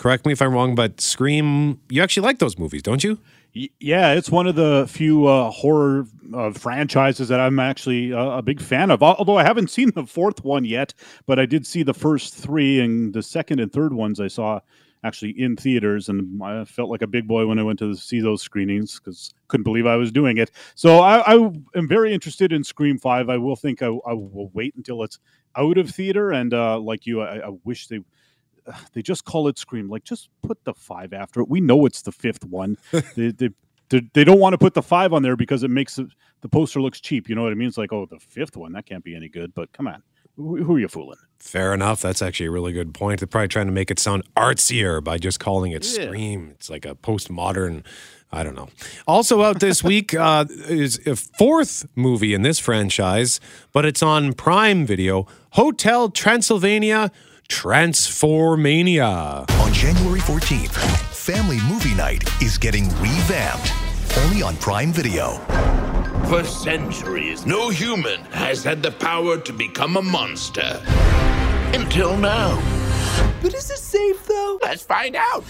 correct 0.00 0.24
me 0.24 0.32
if 0.32 0.40
I'm 0.40 0.54
wrong, 0.54 0.74
but 0.74 0.98
Scream, 1.00 1.78
you 1.90 2.02
actually 2.02 2.26
like 2.26 2.38
those 2.38 2.58
movies, 2.58 2.82
don't 2.82 3.04
you? 3.04 3.18
Yeah, 3.52 4.12
it's 4.12 4.30
one 4.30 4.46
of 4.46 4.54
the 4.54 4.86
few 4.88 5.26
uh, 5.26 5.50
horror 5.50 6.06
uh, 6.34 6.52
franchises 6.52 7.28
that 7.28 7.38
I'm 7.38 7.58
actually 7.58 8.12
uh, 8.12 8.38
a 8.38 8.42
big 8.42 8.62
fan 8.62 8.90
of. 8.90 9.02
Although 9.02 9.36
I 9.36 9.44
haven't 9.44 9.70
seen 9.76 9.90
the 9.94 10.06
fourth 10.06 10.42
one 10.42 10.64
yet, 10.64 10.94
but 11.26 11.38
I 11.38 11.44
did 11.44 11.66
see 11.66 11.82
the 11.82 11.92
first 11.92 12.34
three, 12.34 12.80
and 12.80 13.12
the 13.12 13.22
second 13.22 13.60
and 13.60 13.70
third 13.70 13.92
ones 13.92 14.20
I 14.20 14.28
saw 14.28 14.60
actually 15.04 15.32
in 15.38 15.56
theaters, 15.56 16.08
and 16.08 16.42
I 16.42 16.64
felt 16.64 16.88
like 16.88 17.02
a 17.02 17.06
big 17.06 17.28
boy 17.28 17.46
when 17.46 17.58
I 17.58 17.62
went 17.62 17.78
to 17.80 17.94
see 17.94 18.20
those 18.20 18.40
screenings 18.40 18.98
because 18.98 19.34
couldn't 19.48 19.64
believe 19.64 19.86
I 19.86 19.96
was 19.96 20.12
doing 20.12 20.38
it. 20.38 20.50
So 20.76 21.00
I, 21.00 21.34
I 21.34 21.34
am 21.74 21.88
very 21.88 22.14
interested 22.14 22.52
in 22.52 22.64
Scream 22.64 22.98
Five. 22.98 23.28
I 23.28 23.36
will 23.36 23.56
think 23.56 23.82
I, 23.82 23.86
I 23.86 24.14
will 24.14 24.50
wait 24.54 24.74
until 24.76 25.02
it's 25.02 25.18
out 25.56 25.76
of 25.76 25.90
theater, 25.90 26.30
and 26.30 26.54
uh, 26.54 26.78
like 26.78 27.04
you, 27.06 27.20
I, 27.20 27.48
I 27.48 27.50
wish 27.64 27.88
they 27.88 28.00
they 28.92 29.02
just 29.02 29.24
call 29.24 29.48
it 29.48 29.58
Scream. 29.58 29.88
Like, 29.88 30.04
just 30.04 30.28
put 30.42 30.64
the 30.64 30.74
five 30.74 31.12
after 31.12 31.40
it. 31.40 31.48
We 31.48 31.60
know 31.60 31.86
it's 31.86 32.02
the 32.02 32.12
fifth 32.12 32.44
one. 32.44 32.76
they, 33.16 33.30
they, 33.32 33.50
they, 33.88 34.02
they 34.14 34.24
don't 34.24 34.38
want 34.38 34.54
to 34.54 34.58
put 34.58 34.74
the 34.74 34.82
five 34.82 35.12
on 35.12 35.22
there 35.22 35.36
because 35.36 35.62
it 35.62 35.70
makes 35.70 35.98
the 36.40 36.48
poster 36.48 36.80
looks 36.80 37.00
cheap. 37.00 37.28
You 37.28 37.34
know 37.34 37.42
what 37.42 37.52
I 37.52 37.56
mean? 37.56 37.68
It's 37.68 37.78
like, 37.78 37.92
oh, 37.92 38.06
the 38.06 38.18
fifth 38.18 38.56
one 38.56 38.72
that 38.72 38.86
can't 38.86 39.04
be 39.04 39.14
any 39.14 39.28
good. 39.28 39.52
But 39.54 39.72
come 39.72 39.86
on, 39.86 40.02
who, 40.36 40.62
who 40.62 40.76
are 40.76 40.78
you 40.78 40.88
fooling? 40.88 41.18
Fair 41.38 41.74
enough. 41.74 42.00
That's 42.00 42.22
actually 42.22 42.46
a 42.46 42.50
really 42.50 42.72
good 42.72 42.94
point. 42.94 43.20
They're 43.20 43.26
probably 43.26 43.48
trying 43.48 43.66
to 43.66 43.72
make 43.72 43.90
it 43.90 43.98
sound 43.98 44.22
artsier 44.36 45.02
by 45.02 45.18
just 45.18 45.40
calling 45.40 45.72
it 45.72 45.84
Yeah. 45.84 46.06
Scream. 46.06 46.50
It's 46.52 46.70
like 46.70 46.84
a 46.84 46.94
postmodern. 46.94 47.84
I 48.32 48.44
don't 48.44 48.54
know. 48.54 48.68
Also 49.08 49.42
out 49.42 49.60
this 49.60 49.82
week 49.92 50.14
uh, 50.14 50.44
is 50.68 51.04
a 51.06 51.16
fourth 51.16 51.86
movie 51.96 52.32
in 52.32 52.42
this 52.42 52.58
franchise, 52.58 53.40
but 53.72 53.84
it's 53.84 54.02
on 54.02 54.34
Prime 54.34 54.86
Video. 54.86 55.26
Hotel 55.52 56.10
Transylvania 56.10 57.10
Transformania. 57.50 59.44
On 59.60 59.72
January 59.72 60.20
14th, 60.20 60.70
Family 61.12 61.58
Movie 61.68 61.94
Night 61.94 62.22
is 62.40 62.56
getting 62.56 62.88
revamped. 63.00 63.72
Only 64.18 64.40
on 64.40 64.56
Prime 64.56 64.92
Video. 64.92 65.32
For 66.28 66.44
centuries, 66.44 67.44
no 67.44 67.68
human 67.68 68.20
has 68.26 68.62
had 68.62 68.82
the 68.84 68.92
power 68.92 69.36
to 69.36 69.52
become 69.52 69.96
a 69.96 70.02
monster. 70.02 70.80
Until 71.74 72.16
now. 72.16 72.54
But 73.42 73.52
is 73.52 73.68
it 73.68 73.78
safe 73.78 74.24
though? 74.26 74.60
Let's 74.62 74.84
find 74.84 75.16
out. 75.16 75.44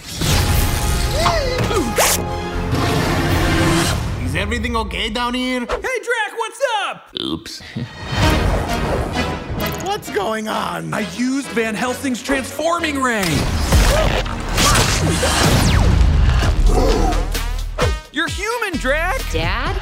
Is 4.25 4.35
everything 4.35 4.75
okay 4.77 5.11
down 5.11 5.35
here? 5.35 5.61
Hey 5.61 5.67
Drac, 5.67 6.33
what's 6.35 6.61
up? 6.87 7.11
Oops. 7.21 7.63
What's 9.91 10.09
going 10.13 10.47
on? 10.47 10.95
I 10.95 11.01
used 11.17 11.49
Van 11.49 11.75
Helsing's 11.75 12.23
transforming 12.23 13.03
ray. 13.03 13.25
You're 18.13 18.29
human, 18.29 18.79
Drac. 18.79 19.21
Dad? 19.33 19.77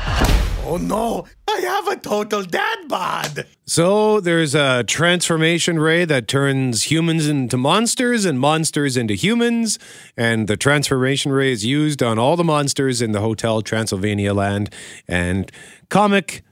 Oh 0.65 0.79
no, 0.81 1.27
I 1.47 1.61
have 1.61 1.89
a 1.89 1.97
total 2.01 2.43
dad 2.43 2.89
bod. 2.89 3.45
So 3.67 4.19
there's 4.21 4.55
a 4.55 4.83
transformation 4.85 5.79
ray 5.79 6.07
that 6.07 6.27
turns 6.27 6.85
humans 6.85 7.29
into 7.29 7.59
monsters 7.59 8.25
and 8.25 8.41
monsters 8.41 8.97
into 8.97 9.13
humans. 9.13 9.79
And 10.17 10.49
the 10.49 10.57
transformation 10.57 11.33
ray 11.33 11.53
is 11.53 11.67
used 11.67 12.03
on 12.03 12.19
all 12.19 12.35
the 12.35 12.45
monsters 12.45 13.03
in 13.03 13.13
the 13.13 13.21
Hotel 13.21 13.61
Transylvania 13.61 14.33
land. 14.33 14.73
And 15.07 15.53
comic 15.91 16.45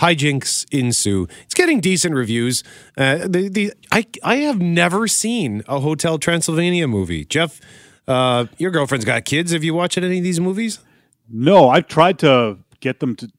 hijinks 0.00 0.66
ensue. 0.72 1.28
It's 1.42 1.54
getting 1.54 1.80
decent 1.80 2.14
reviews. 2.14 2.64
Uh, 2.96 3.28
the, 3.28 3.48
the, 3.48 3.72
I, 3.92 4.06
I 4.22 4.36
have 4.36 4.60
never 4.60 5.06
seen 5.06 5.62
a 5.68 5.80
Hotel 5.80 6.18
Transylvania 6.18 6.88
movie. 6.88 7.24
Jeff, 7.24 7.60
uh, 8.08 8.46
your 8.58 8.70
girlfriend's 8.70 9.04
got 9.04 9.24
kids. 9.24 9.52
Have 9.52 9.62
you 9.64 9.74
watched 9.74 9.98
any 9.98 10.18
of 10.18 10.24
these 10.24 10.40
movies? 10.40 10.80
No, 11.28 11.68
I've 11.68 11.86
tried 11.86 12.18
to 12.20 12.58
get 12.80 13.00
them 13.00 13.14
to 13.16 13.30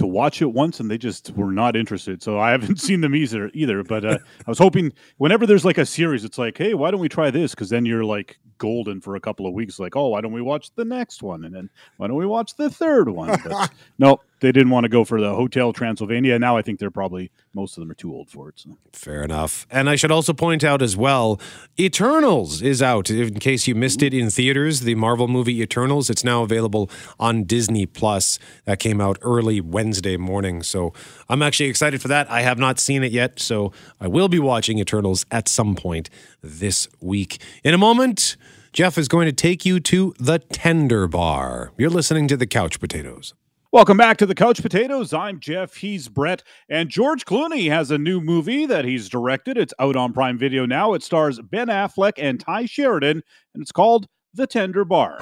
to 0.00 0.06
watch 0.06 0.40
it 0.40 0.46
once, 0.46 0.80
and 0.80 0.90
they 0.90 0.96
just 0.96 1.30
were 1.36 1.52
not 1.52 1.76
interested. 1.76 2.22
So 2.22 2.38
I 2.38 2.52
haven't 2.52 2.76
seen 2.80 3.02
them 3.02 3.14
either. 3.14 3.50
Either, 3.52 3.82
but 3.82 4.04
uh, 4.04 4.18
I 4.46 4.50
was 4.50 4.58
hoping 4.58 4.92
whenever 5.18 5.46
there's 5.46 5.64
like 5.64 5.76
a 5.76 5.84
series, 5.84 6.24
it's 6.24 6.38
like, 6.38 6.56
hey, 6.56 6.72
why 6.72 6.90
don't 6.90 7.00
we 7.00 7.08
try 7.08 7.30
this? 7.30 7.54
Because 7.54 7.68
then 7.68 7.84
you're 7.84 8.04
like 8.04 8.38
golden 8.60 9.00
for 9.00 9.16
a 9.16 9.20
couple 9.20 9.46
of 9.46 9.52
weeks. 9.52 9.78
Like, 9.78 9.96
oh, 9.96 10.08
why 10.08 10.20
don't 10.20 10.32
we 10.32 10.42
watch 10.42 10.74
the 10.74 10.84
next 10.84 11.22
one? 11.22 11.44
And 11.44 11.54
then 11.54 11.70
why 11.96 12.06
don't 12.06 12.16
we 12.16 12.26
watch 12.26 12.56
the 12.56 12.70
third 12.70 13.08
one? 13.08 13.36
But 13.44 13.70
no, 13.98 14.20
they 14.40 14.52
didn't 14.52 14.70
want 14.70 14.84
to 14.84 14.88
go 14.88 15.04
for 15.04 15.20
the 15.20 15.34
Hotel 15.34 15.72
Transylvania. 15.72 16.38
Now 16.38 16.56
I 16.56 16.62
think 16.62 16.78
they're 16.78 16.90
probably 16.90 17.30
most 17.52 17.76
of 17.76 17.82
them 17.82 17.90
are 17.90 17.94
too 17.94 18.14
old 18.14 18.30
for 18.30 18.48
it. 18.48 18.60
So. 18.60 18.78
Fair 18.92 19.22
enough. 19.22 19.66
And 19.70 19.90
I 19.90 19.96
should 19.96 20.12
also 20.12 20.32
point 20.32 20.62
out 20.62 20.82
as 20.82 20.96
well, 20.96 21.40
Eternals 21.78 22.62
is 22.62 22.80
out. 22.80 23.10
In 23.10 23.38
case 23.40 23.66
you 23.66 23.74
missed 23.74 24.02
it 24.02 24.14
in 24.14 24.30
theaters, 24.30 24.80
the 24.80 24.94
Marvel 24.94 25.26
movie 25.26 25.60
Eternals, 25.60 26.08
it's 26.10 26.22
now 26.22 26.42
available 26.42 26.90
on 27.18 27.44
Disney 27.44 27.86
Plus. 27.86 28.38
That 28.66 28.78
came 28.78 29.00
out 29.00 29.18
early 29.22 29.60
Wednesday 29.60 29.89
morning. 30.18 30.62
So 30.62 30.92
I'm 31.28 31.42
actually 31.42 31.68
excited 31.68 32.00
for 32.00 32.08
that. 32.08 32.30
I 32.30 32.42
have 32.42 32.58
not 32.58 32.78
seen 32.78 33.02
it 33.02 33.12
yet, 33.12 33.40
so 33.40 33.72
I 34.00 34.06
will 34.06 34.28
be 34.28 34.38
watching 34.38 34.78
Eternals 34.78 35.26
at 35.30 35.48
some 35.48 35.74
point 35.74 36.10
this 36.42 36.88
week. 37.00 37.42
In 37.64 37.74
a 37.74 37.78
moment, 37.78 38.36
Jeff 38.72 38.96
is 38.96 39.08
going 39.08 39.26
to 39.26 39.32
take 39.32 39.66
you 39.66 39.80
to 39.80 40.14
the 40.18 40.38
Tender 40.38 41.08
Bar. 41.08 41.72
You're 41.76 41.90
listening 41.90 42.28
to 42.28 42.36
the 42.36 42.46
Couch 42.46 42.78
Potatoes. 42.78 43.34
Welcome 43.72 43.96
back 43.96 44.16
to 44.16 44.26
the 44.26 44.34
Couch 44.34 44.62
Potatoes. 44.62 45.12
I'm 45.12 45.38
Jeff. 45.38 45.76
He's 45.76 46.08
Brett. 46.08 46.42
And 46.68 46.88
George 46.88 47.24
Clooney 47.24 47.70
has 47.70 47.92
a 47.92 47.98
new 47.98 48.20
movie 48.20 48.66
that 48.66 48.84
he's 48.84 49.08
directed. 49.08 49.56
It's 49.56 49.74
out 49.78 49.94
on 49.94 50.12
Prime 50.12 50.38
Video 50.38 50.66
now. 50.66 50.94
It 50.94 51.04
stars 51.04 51.40
Ben 51.40 51.68
Affleck 51.68 52.14
and 52.16 52.40
Tye 52.40 52.66
Sheridan, 52.66 53.22
and 53.54 53.62
it's 53.62 53.70
called 53.70 54.08
The 54.34 54.48
Tender 54.48 54.84
Bar. 54.84 55.18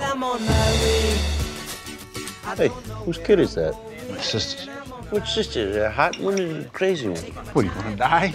Hey, 2.57 2.69
whose 3.05 3.19
kid 3.19 3.39
is 3.39 3.55
that? 3.55 3.75
My 4.19 4.25
sister's. 4.25 4.67
Which 5.11 5.31
sister? 5.31 5.71
The 5.73 5.91
hot 5.93 6.19
one 6.19 6.41
or 6.41 6.63
the 6.63 6.69
crazy 6.71 7.09
one? 7.09 7.23
What, 7.55 7.65
you 7.67 7.71
gonna 7.71 7.95
die? 7.95 8.35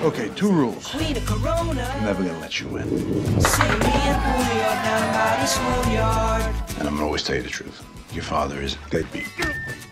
okay, 0.06 0.30
two 0.36 0.52
rules. 0.52 0.94
I'm 0.94 2.04
never 2.04 2.22
gonna 2.22 2.38
let 2.38 2.60
you 2.60 2.68
win. 2.68 2.88
And 6.78 6.86
I'm 6.86 6.94
gonna 6.94 7.04
always 7.04 7.24
tell 7.24 7.34
you 7.34 7.42
the 7.42 7.48
truth. 7.48 7.84
Your 8.12 8.22
father 8.22 8.62
is 8.62 8.76
deadbeat. 8.90 9.26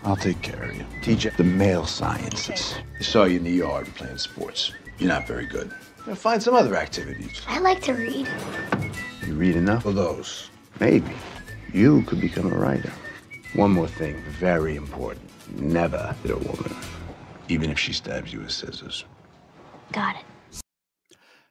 I'll 0.05 0.15
take 0.15 0.41
care 0.43 0.63
of 0.63 0.77
you. 0.77 0.87
Teach 1.03 1.25
you 1.25 1.33
the 1.33 1.43
male 1.43 1.87
sciences. 1.87 2.77
I 3.01 3.03
saw 3.03 3.25
you 3.25 3.39
in 3.39 3.43
the 3.45 3.51
yard 3.51 3.89
playing 3.97 4.19
sports. 4.19 4.71
You're 5.01 5.09
not 5.09 5.27
very 5.27 5.47
good. 5.47 5.75
Now 6.07 6.15
find 6.15 6.41
some 6.41 6.55
other 6.55 6.77
activities. 6.77 7.43
I 7.49 7.59
like 7.59 7.83
to 7.83 7.95
read. 7.95 8.29
You 9.27 9.35
read 9.35 9.57
enough 9.57 9.87
of 9.87 9.97
those? 9.97 10.51
Maybe. 10.79 11.11
You 11.73 12.03
could 12.03 12.21
become 12.21 12.47
a 12.53 12.57
writer. 12.57 12.93
One 13.55 13.73
more 13.73 13.89
thing, 13.89 14.15
very 14.39 14.77
important. 14.77 15.29
Never 15.61 16.15
hit 16.23 16.31
a 16.31 16.37
woman, 16.37 16.75
even 17.49 17.71
if 17.71 17.79
she 17.79 17.93
stabs 17.93 18.33
you 18.33 18.41
with 18.41 18.53
scissors. 18.53 19.05
Got 19.93 20.17
it. 20.17 20.25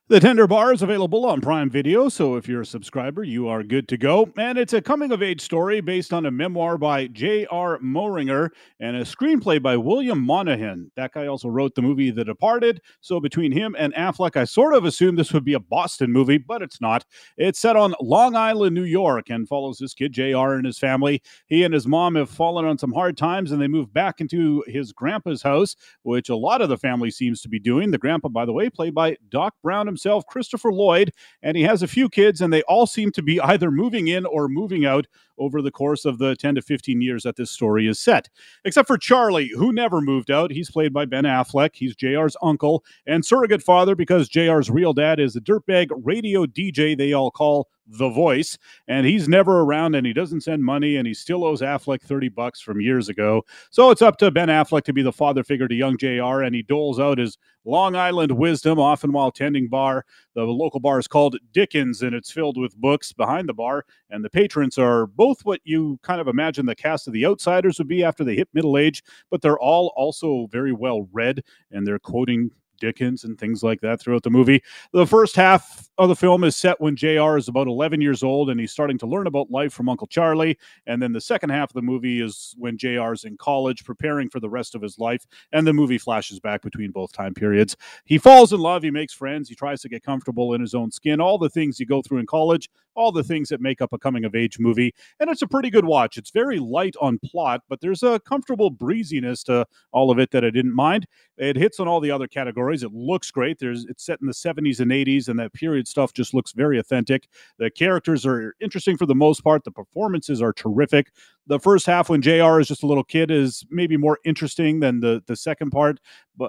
The 0.10 0.20
Tender 0.20 0.48
Bar 0.48 0.74
is 0.74 0.82
available 0.82 1.24
on 1.24 1.40
Prime 1.40 1.70
Video, 1.70 2.10
so 2.10 2.36
if 2.36 2.48
you're 2.48 2.62
a 2.62 2.66
subscriber, 2.66 3.24
you 3.24 3.48
are 3.48 3.62
good 3.62 3.88
to 3.90 3.96
go. 3.96 4.28
And 4.40 4.58
it's 4.58 4.74
a 4.74 4.82
coming 4.82 5.12
of 5.12 5.22
age 5.22 5.40
story 5.40 5.82
based 5.82 6.14
on 6.14 6.26
a 6.26 6.32
memoir 6.32 6.80
by 6.80 7.06
J.R. 7.06 7.78
Moehringer 7.78 8.50
and 8.80 8.98
a 8.98 9.02
screenplay 9.02 9.62
by 9.62 9.78
William 9.78 10.20
Monahan. 10.20 10.90
That 10.96 11.14
guy 11.14 11.28
also 11.28 11.48
wrote 11.48 11.76
the 11.76 11.84
movie 11.84 12.10
The 12.10 12.26
Departed. 12.26 12.82
So 13.02 13.20
between 13.20 13.52
him 13.52 13.76
and 13.78 13.94
Affleck, 13.94 14.36
I 14.36 14.46
sort 14.46 14.74
of 14.74 14.84
assumed 14.84 15.20
this 15.20 15.32
would 15.32 15.46
be 15.46 15.54
a 15.54 15.60
Boston 15.60 16.12
movie, 16.12 16.40
but 16.40 16.64
it's 16.64 16.82
not. 16.82 17.06
It's 17.38 17.60
set 17.60 17.76
on 17.76 17.94
Long 18.02 18.36
Island, 18.36 18.74
New 18.74 18.86
York, 18.86 19.30
and 19.30 19.48
follows 19.48 19.78
this 19.78 19.94
kid, 19.94 20.12
J.R., 20.12 20.56
and 20.56 20.66
his 20.66 20.80
family. 20.80 21.22
He 21.46 21.64
and 21.64 21.72
his 21.72 21.86
mom 21.86 22.16
have 22.16 22.32
fallen 22.32 22.66
on 22.66 22.80
some 22.80 22.94
hard 22.94 23.16
times, 23.16 23.52
and 23.52 23.62
they 23.62 23.68
move 23.68 23.94
back 23.94 24.22
into 24.22 24.64
his 24.66 24.92
grandpa's 24.92 25.44
house, 25.44 25.76
which 26.02 26.30
a 26.30 26.36
lot 26.36 26.64
of 26.64 26.70
the 26.70 26.80
family 26.80 27.12
seems 27.12 27.44
to 27.44 27.48
be 27.48 27.60
doing. 27.60 27.92
The 27.92 28.00
grandpa, 28.00 28.30
by 28.30 28.46
the 28.46 28.54
way, 28.54 28.72
played 28.72 28.96
by 28.96 29.16
Doc 29.30 29.54
Brown 29.62 29.86
himself, 29.86 29.99
Christopher 30.28 30.72
Lloyd, 30.72 31.12
and 31.42 31.56
he 31.56 31.64
has 31.64 31.82
a 31.82 31.88
few 31.88 32.10
kids, 32.10 32.42
and 32.42 32.52
they 32.52 32.62
all 32.64 32.88
seem 32.88 33.12
to 33.12 33.22
be 33.22 33.40
either 33.42 33.72
moving 33.72 34.08
in 34.08 34.26
or 34.26 34.48
moving 34.48 34.86
out 34.86 35.08
over 35.38 35.62
the 35.62 35.72
course 35.72 36.06
of 36.06 36.18
the 36.18 36.36
10 36.36 36.56
to 36.56 36.62
15 36.62 37.02
years 37.02 37.24
that 37.24 37.36
this 37.36 37.52
story 37.52 37.88
is 37.88 38.00
set. 38.00 38.30
Except 38.66 38.88
for 38.88 38.98
Charlie, 38.98 39.50
who 39.56 39.72
never 39.72 40.02
moved 40.02 40.30
out. 40.30 40.52
He's 40.52 40.70
played 40.70 40.94
by 40.94 41.06
Ben 41.06 41.24
Affleck. 41.24 41.72
He's 41.74 41.96
JR's 41.96 42.36
uncle 42.42 42.84
and 43.08 43.26
surrogate 43.26 43.64
father 43.64 43.96
because 43.96 44.30
JR's 44.30 44.70
real 44.70 44.94
dad 44.94 45.20
is 45.20 45.36
a 45.36 45.42
dirtbag 45.42 45.88
radio 46.04 46.46
DJ 46.46 46.98
they 46.98 47.14
all 47.14 47.32
call 47.32 47.70
the 47.90 48.10
voice 48.10 48.58
and 48.88 49.06
he's 49.06 49.28
never 49.28 49.62
around 49.62 49.96
and 49.96 50.06
he 50.06 50.14
doesn't 50.14 50.42
send 50.42 50.64
money 50.64 50.96
and 50.96 51.08
he 51.08 51.14
still 51.14 51.44
owes 51.44 51.62
affleck 51.62 52.02
30 52.02 52.30
bucks 52.30 52.62
from 52.62 52.80
years 52.80 53.10
ago. 53.10 53.44
So 53.72 53.90
it's 53.90 54.02
up 54.02 54.18
to 54.18 54.32
ben 54.32 54.50
affleck 54.50 54.84
to 54.84 54.94
be 54.94 55.02
the 55.02 55.12
father 55.12 55.44
figure 55.44 55.68
to 55.68 55.76
young 55.76 55.98
jr 55.98 56.44
and 56.44 56.54
he 56.54 56.62
doles 56.62 57.00
out 57.00 57.18
his 57.18 57.38
long 57.66 57.96
island 57.96 58.32
wisdom 58.32 58.80
often 58.80 59.12
while 59.12 59.32
tending 59.32 59.68
bar. 59.68 60.06
The 60.36 60.44
local 60.44 60.80
bar 60.80 61.00
is 61.00 61.08
called 61.08 61.38
dickens 61.52 62.02
and 62.02 62.14
it's 62.14 62.32
filled 62.32 62.58
with 62.58 62.78
books 62.78 63.12
behind 63.12 63.50
the 63.50 63.54
bar 63.54 63.86
and 64.10 64.24
the 64.24 64.30
patrons 64.30 64.78
are 64.78 65.08
both 65.08 65.44
what 65.44 65.62
you 65.64 66.00
kind 66.04 66.22
of 66.22 66.28
imagine 66.28 66.66
the 66.66 66.76
cast 66.76 67.08
of 67.08 67.14
the 67.14 67.26
outsiders 67.26 67.80
would 67.80 67.88
be 67.88 68.04
after 68.04 68.24
they 68.24 68.36
hit 68.36 68.50
middle 68.54 68.78
age 68.78 69.04
but 69.30 69.42
they're 69.42 69.60
all 69.60 69.92
also 69.96 70.48
very 70.52 70.72
well 70.72 71.08
read 71.12 71.44
and 71.72 71.86
they're 71.86 72.00
quoting 72.00 72.52
Dickens 72.80 73.24
and 73.24 73.38
things 73.38 73.64
like 73.64 73.82
that 73.82 74.00
throughout 74.00 74.24
the 74.24 74.30
movie. 74.30 74.64
The 74.94 75.06
first 75.06 75.36
half 75.36 75.90
of 75.98 76.10
the 76.10 76.16
film 76.16 76.44
is 76.44 76.56
set 76.56 76.80
when 76.80 76.96
JR 76.96 77.38
is 77.38 77.48
about 77.48 77.68
11 77.68 78.02
years 78.02 78.24
old 78.24 78.50
and 78.50 78.60
he's 78.60 78.72
starting 78.72 78.98
to 79.00 79.06
learn 79.06 79.28
about 79.28 79.52
life 79.52 79.74
from 79.74 79.90
Uncle 79.90 80.08
Charlie. 80.08 80.58
And 80.88 81.02
then 81.02 81.12
the 81.12 81.22
second 81.22 81.50
half 81.50 81.70
of 81.70 81.74
the 81.74 81.82
movie 81.82 82.22
is 82.22 82.56
when 82.58 82.78
JR 82.78 83.14
is 83.14 83.26
in 83.26 83.38
college 83.38 83.84
preparing 83.84 84.30
for 84.30 84.40
the 84.40 84.50
rest 84.50 84.76
of 84.76 84.82
his 84.82 84.98
life. 84.98 85.28
And 85.52 85.68
the 85.68 85.74
movie 85.74 85.98
flashes 85.98 86.40
back 86.40 86.62
between 86.62 86.92
both 86.92 87.12
time 87.12 87.34
periods. 87.34 87.76
He 88.06 88.18
falls 88.18 88.54
in 88.54 88.60
love, 88.60 88.84
he 88.84 88.92
makes 88.92 89.14
friends, 89.14 89.50
he 89.50 89.56
tries 89.56 89.82
to 89.82 89.90
get 89.90 90.04
comfortable 90.04 90.54
in 90.54 90.62
his 90.62 90.74
own 90.74 90.92
skin, 90.92 91.20
all 91.22 91.38
the 91.38 91.50
things 91.50 91.80
you 91.80 91.86
go 91.86 92.02
through 92.02 92.20
in 92.20 92.26
college, 92.26 92.70
all 92.96 93.12
the 93.12 93.24
things 93.24 93.50
that 93.50 93.62
make 93.62 93.82
up 93.82 93.94
a 93.94 93.98
coming 93.98 94.26
of 94.26 94.36
age 94.36 94.60
movie. 94.60 94.94
And 95.20 95.30
it's 95.30 95.42
a 95.42 95.48
pretty 95.48 95.70
good 95.70 95.86
watch. 95.86 96.18
It's 96.18 96.32
very 96.32 96.60
light 96.60 96.96
on 97.02 97.20
plot, 97.20 97.62
but 97.70 97.82
there's 97.82 98.04
a 98.04 98.20
comfortable 98.22 98.70
breeziness 98.70 99.44
to 99.44 99.66
all 99.92 100.12
of 100.12 100.20
it 100.20 100.32
that 100.32 100.44
I 100.44 100.50
didn't 100.50 100.76
mind. 100.76 101.08
It 101.40 101.56
hits 101.56 101.80
on 101.80 101.88
all 101.88 102.02
the 102.02 102.12
other 102.12 102.28
categories. 102.28 102.84
It 102.84 102.94
looks 102.94 103.32
great. 103.32 103.60
There's 103.60 103.86
it's 103.86 104.06
set 104.06 104.20
in 104.22 104.28
the 104.28 104.34
70s 104.34 104.80
and 104.82 104.92
80s, 104.92 105.30
and 105.30 105.40
that 105.40 105.54
period 105.54 105.88
stuff 105.88 106.14
just 106.14 106.34
looks 106.34 106.52
very 106.52 106.78
authentic. 106.78 107.28
The 107.58 107.72
characters 107.72 108.26
are 108.26 108.54
interesting 108.62 108.98
for 108.98 109.06
the 109.06 109.16
most 109.16 109.42
part. 109.44 109.64
The 109.64 109.72
performances 109.72 110.42
are 110.42 110.54
terrific. 110.54 111.12
The 111.50 111.60
first 111.60 111.88
half 111.88 112.10
when 112.10 112.22
Jr. 112.22 112.60
is 112.60 112.68
just 112.68 112.84
a 112.84 112.86
little 112.86 113.04
kid 113.04 113.32
is 113.32 113.66
maybe 113.72 113.98
more 113.98 114.20
interesting 114.24 114.80
than 114.80 115.00
the 115.00 115.22
the 115.26 115.36
second 115.36 115.72
part 115.72 116.00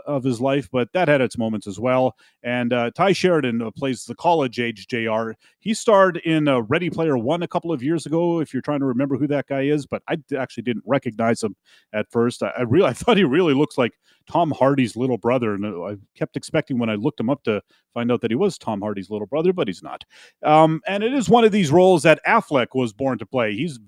of 0.06 0.22
his 0.22 0.40
life, 0.40 0.68
but 0.70 0.92
that 0.92 1.08
had 1.08 1.22
its 1.22 1.38
moments 1.38 1.66
as 1.66 1.80
well. 1.80 2.16
And 2.42 2.72
uh, 2.72 2.90
Tye 2.94 3.12
Sheridan 3.12 3.62
uh, 3.62 3.70
plays 3.70 4.04
the 4.04 4.14
college 4.14 4.60
age 4.60 4.86
Jr. 4.86 5.32
He 5.58 5.72
starred 5.72 6.18
in 6.18 6.46
uh, 6.46 6.60
Ready 6.60 6.90
Player 6.90 7.16
One 7.16 7.42
a 7.42 7.48
couple 7.48 7.72
of 7.72 7.82
years 7.82 8.04
ago. 8.04 8.40
If 8.40 8.52
you're 8.52 8.60
trying 8.60 8.80
to 8.80 8.86
remember 8.86 9.16
who 9.16 9.26
that 9.28 9.46
guy 9.46 9.62
is, 9.62 9.86
but 9.86 10.02
I 10.06 10.18
actually 10.38 10.64
didn't 10.64 10.84
recognize 10.86 11.42
him 11.42 11.56
at 11.94 12.10
first. 12.10 12.42
I, 12.42 12.52
I 12.58 12.62
really 12.62 12.88
I 12.88 12.92
thought 12.92 13.16
he 13.16 13.24
really 13.24 13.54
looks 13.54 13.78
like 13.78 13.94
Tom 14.30 14.50
Hardy's 14.50 14.96
little 14.96 15.18
brother, 15.18 15.54
and 15.54 15.64
uh, 15.64 15.82
I 15.82 15.96
kept 16.14 16.36
expecting 16.36 16.78
when 16.78 16.90
I 16.90 16.94
looked 16.96 17.18
him 17.18 17.30
up 17.30 17.42
to 17.44 17.62
find 17.94 18.12
out 18.12 18.20
that 18.20 18.30
he 18.30 18.36
was 18.36 18.58
Tom 18.58 18.82
Hardy's 18.82 19.08
little 19.08 19.26
brother, 19.26 19.54
but 19.54 19.66
he's 19.66 19.82
not. 19.82 20.04
Um, 20.42 20.82
and 20.86 21.02
it 21.02 21.14
is 21.14 21.30
one 21.30 21.44
of 21.44 21.52
these 21.52 21.72
roles 21.72 22.02
that 22.02 22.20
Affleck 22.26 22.68
was 22.74 22.92
born 22.92 23.18
to 23.18 23.26
play. 23.26 23.54
He's 23.54 23.78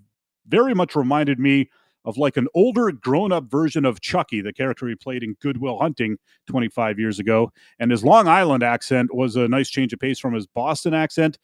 very 0.46 0.74
much 0.74 0.94
reminded 0.94 1.38
me 1.38 1.70
of 2.04 2.18
like 2.18 2.36
an 2.36 2.48
older, 2.54 2.90
grown 2.90 3.32
up 3.32 3.50
version 3.50 3.84
of 3.84 4.00
Chuckie, 4.00 4.40
the 4.40 4.52
character 4.52 4.88
he 4.88 4.94
played 4.94 5.22
in 5.22 5.36
Good 5.40 5.58
Will 5.58 5.78
Hunting 5.78 6.16
25 6.48 6.98
years 6.98 7.18
ago. 7.18 7.52
And 7.78 7.90
his 7.90 8.04
Long 8.04 8.26
Island 8.26 8.62
accent 8.62 9.14
was 9.14 9.36
a 9.36 9.46
nice 9.48 9.68
change 9.70 9.92
of 9.92 10.00
pace 10.00 10.18
from 10.18 10.34
his 10.34 10.46
Boston 10.46 10.94
accent. 10.94 11.38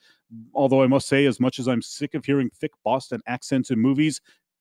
Although 0.54 0.82
I 0.82 0.88
must 0.88 1.06
say, 1.06 1.26
as 1.26 1.40
much 1.40 1.58
as 1.58 1.68
I'm 1.68 1.82
sick 1.82 2.14
of 2.14 2.24
hearing 2.24 2.50
thick 2.50 2.72
Boston 2.84 3.20
accents 3.26 3.70
in 3.70 3.78
movies, 3.78 4.20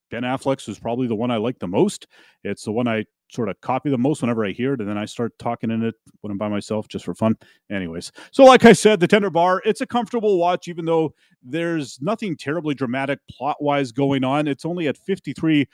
Ben 0.10 0.24
Affleck's 0.24 0.68
is 0.68 0.80
probably 0.80 1.08
the 1.08 1.16
one 1.16 1.32
I 1.32 1.38
like 1.38 1.60
the 1.60 1.68
most. 1.68 2.08
It's 2.44 2.64
the 2.64 2.72
one 2.72 2.88
I 2.88 3.06
sort 3.30 3.50
of 3.50 3.60
copy 3.62 3.90
the 3.90 3.98
most 3.98 4.22
whenever 4.22 4.46
I 4.46 4.52
hear 4.52 4.74
it, 4.74 4.80
and 4.80 4.90
then 4.90 4.98
I 4.98 5.06
start 5.06 5.38
talking 5.40 5.72
in 5.72 5.84
it 5.84 5.96
when 6.22 6.32
I'm 6.32 6.38
by 6.38 6.48
myself 6.48 6.88
just 6.88 7.06
for 7.06 7.14
fun. 7.14 7.38
Anyways, 7.70 8.12
so 8.32 8.44
like 8.44 8.66
I 8.66 8.74
said, 8.74 9.00
the 9.00 9.08
Tender 9.08 9.30
Bar, 9.30 9.62
it's 9.66 9.82
a 9.82 9.86
comfortable 9.86 10.38
watch, 10.38 10.68
even 10.68 10.86
though 10.86 11.14
there's 11.44 12.00
nothing 12.02 12.36
terribly 12.36 12.74
dramatic 12.74 13.20
plot 13.30 13.62
wise 13.62 13.92
going 13.92 14.24
on. 14.24 14.48
It's 14.48 14.66
only 14.66 14.88
at 14.88 14.98
53% 14.98 15.68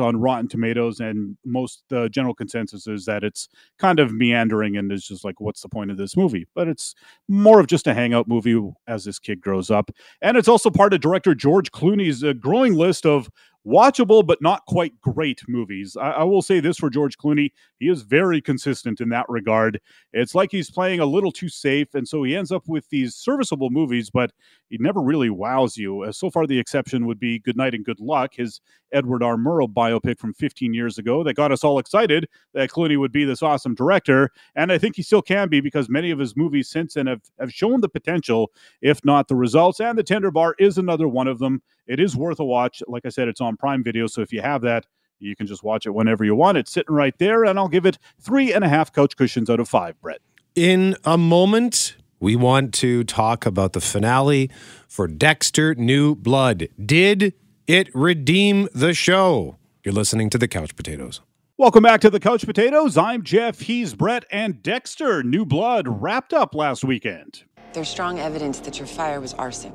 on 0.00 0.16
Rotten 0.16 0.48
Tomatoes, 0.48 1.00
and 1.00 1.36
most 1.44 1.84
the 1.88 2.08
general 2.08 2.34
consensus 2.34 2.86
is 2.86 3.04
that 3.06 3.24
it's 3.24 3.48
kind 3.78 4.00
of 4.00 4.12
meandering 4.12 4.76
and 4.76 4.90
is 4.92 5.06
just 5.06 5.24
like, 5.24 5.40
what's 5.40 5.62
the 5.62 5.68
point 5.68 5.90
of 5.90 5.96
this 5.96 6.16
movie? 6.16 6.46
But 6.54 6.68
it's 6.68 6.94
more 7.28 7.60
of 7.60 7.66
just 7.66 7.86
a 7.86 7.94
hangout 7.94 8.28
movie 8.28 8.58
as 8.86 9.04
this 9.04 9.18
kid 9.18 9.40
grows 9.40 9.70
up. 9.70 9.90
And 10.22 10.36
it's 10.36 10.48
also 10.48 10.70
part 10.70 10.94
of 10.94 11.00
director 11.00 11.34
George 11.34 11.70
Clooney's 11.70 12.24
uh, 12.24 12.32
growing 12.34 12.74
list 12.74 13.06
of 13.06 13.30
watchable 13.66 14.26
but 14.26 14.40
not 14.40 14.64
quite 14.66 15.00
great 15.00 15.42
movies. 15.48 15.96
I, 15.96 16.10
I, 16.10 16.24
will 16.24 16.42
say 16.42 16.60
this 16.60 16.78
for 16.78 16.90
George 16.90 17.18
Clooney: 17.18 17.50
he 17.78 17.88
is 17.88 18.02
very 18.02 18.40
consistent 18.40 19.00
in 19.00 19.08
that 19.10 19.26
regard. 19.28 19.80
It's 20.12 20.34
like 20.34 20.50
he's 20.50 20.70
playing 20.70 21.00
a 21.00 21.06
little 21.06 21.32
too 21.32 21.48
safe, 21.48 21.94
and 21.94 22.06
so 22.06 22.22
he 22.22 22.36
ends 22.36 22.52
up 22.52 22.68
with 22.68 22.88
these 22.90 23.14
serviceable 23.14 23.70
movies, 23.70 24.10
but 24.10 24.32
he 24.70 24.78
never 24.80 25.00
really 25.00 25.30
wows 25.30 25.76
you. 25.76 26.02
Uh, 26.02 26.12
so 26.12 26.30
far, 26.30 26.46
the 26.46 26.58
exception 26.58 27.06
would 27.06 27.20
be 27.20 27.38
Good 27.38 27.56
Night 27.56 27.74
and 27.74 27.84
Good 27.84 28.00
Luck, 28.00 28.34
his 28.34 28.60
Edward 28.92 29.22
R. 29.22 29.36
Murrow 29.36 29.66
biopic 29.72 30.18
from 30.18 30.34
15 30.34 30.74
years 30.74 30.98
ago 30.98 31.22
that 31.24 31.34
got 31.34 31.52
us 31.52 31.64
all 31.64 31.78
excited 31.78 32.28
that 32.54 32.70
Clooney 32.70 32.98
would 32.98 33.12
be 33.12 33.24
this 33.24 33.42
awesome 33.42 33.74
director, 33.74 34.30
and 34.54 34.72
I 34.72 34.78
think 34.78 34.96
he 34.96 35.02
still 35.02 35.22
can 35.22 35.48
be 35.48 35.60
because 35.60 35.88
many 35.88 36.10
of 36.10 36.18
his 36.18 36.36
movies 36.36 36.68
since 36.68 36.94
then 36.94 37.06
have, 37.06 37.22
have 37.38 37.52
shown 37.52 37.80
the 37.80 37.88
potential, 37.88 38.50
if 38.82 39.04
not 39.04 39.28
the 39.28 39.36
results. 39.36 39.80
And 39.80 39.98
The 39.98 40.02
Tender 40.02 40.30
Bar 40.30 40.54
is 40.58 40.78
another 40.78 41.08
one 41.08 41.28
of 41.28 41.38
them. 41.38 41.62
It 41.86 42.00
is 42.00 42.16
worth 42.16 42.40
a 42.40 42.44
watch. 42.44 42.82
Like 42.86 43.06
I 43.06 43.10
said, 43.10 43.28
it's 43.28 43.40
on 43.40 43.56
Prime 43.56 43.82
Video. 43.82 44.06
So 44.06 44.20
if 44.20 44.32
you 44.32 44.40
have 44.42 44.62
that, 44.62 44.86
you 45.20 45.34
can 45.34 45.46
just 45.46 45.62
watch 45.62 45.86
it 45.86 45.90
whenever 45.90 46.24
you 46.24 46.34
want. 46.34 46.58
It's 46.58 46.70
sitting 46.70 46.94
right 46.94 47.16
there, 47.18 47.44
and 47.44 47.58
I'll 47.58 47.68
give 47.68 47.86
it 47.86 47.98
three 48.20 48.52
and 48.52 48.64
a 48.64 48.68
half 48.68 48.92
couch 48.92 49.16
cushions 49.16 49.50
out 49.50 49.60
of 49.60 49.68
five, 49.68 50.00
Brett. 50.00 50.20
In 50.54 50.96
a 51.04 51.18
moment, 51.18 51.96
we 52.20 52.36
want 52.36 52.74
to 52.74 53.04
talk 53.04 53.46
about 53.46 53.72
the 53.72 53.80
finale 53.80 54.50
for 54.88 55.06
Dexter 55.06 55.74
New 55.74 56.14
Blood. 56.14 56.68
Did 56.84 57.34
it 57.68 57.94
redeem 57.94 58.66
the 58.74 58.94
show? 58.94 59.58
You're 59.84 59.94
listening 59.94 60.30
to 60.30 60.38
the 60.38 60.48
Couch 60.48 60.74
Potatoes. 60.74 61.20
Welcome 61.58 61.82
back 61.82 62.00
to 62.00 62.08
the 62.08 62.18
Couch 62.18 62.46
Potatoes. 62.46 62.96
I'm 62.96 63.22
Jeff, 63.22 63.60
he's 63.60 63.94
Brett, 63.94 64.24
and 64.30 64.62
Dexter 64.62 65.22
New 65.22 65.44
Blood 65.44 65.86
wrapped 65.86 66.32
up 66.32 66.54
last 66.54 66.82
weekend. 66.82 67.44
There's 67.74 67.88
strong 67.88 68.18
evidence 68.18 68.58
that 68.60 68.78
your 68.78 68.86
fire 68.86 69.20
was 69.20 69.34
arson. 69.34 69.74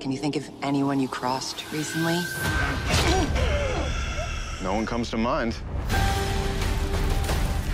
Can 0.00 0.12
you 0.12 0.18
think 0.18 0.36
of 0.36 0.48
anyone 0.62 1.00
you 1.00 1.08
crossed 1.08 1.64
recently? 1.72 2.20
No 4.62 4.74
one 4.74 4.84
comes 4.84 5.08
to 5.10 5.16
mind. 5.16 5.54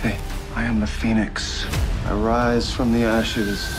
Hey, 0.01 0.17
I 0.55 0.63
am 0.63 0.79
the 0.79 0.87
Phoenix. 0.87 1.65
I 2.05 2.13
rise 2.13 2.73
from 2.73 2.93
the 2.93 3.03
ashes. 3.03 3.69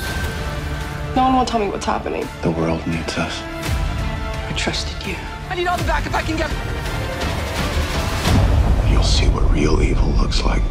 No 1.16 1.22
one 1.22 1.37
will 1.37 1.46
tell 1.46 1.61
me 1.61 1.68
what's 1.68 1.87
happening. 1.87 2.29
The 2.42 2.51
world 2.51 2.87
needs 2.87 3.16
us. 3.16 3.40
I 3.42 4.53
trusted 4.55 5.07
you. 5.07 5.16
I 5.59 5.62
need 5.62 5.66
all 5.66 5.77
the 5.77 5.83
backup 5.83 6.14
I 6.14 6.23
can 6.23 6.37
get. 6.37 6.51
You'll 8.92 9.03
see 9.03 9.27
what 9.27 9.51
real 9.51 9.83
evil 9.83 10.09
looks 10.11 10.40
like. 10.44 10.62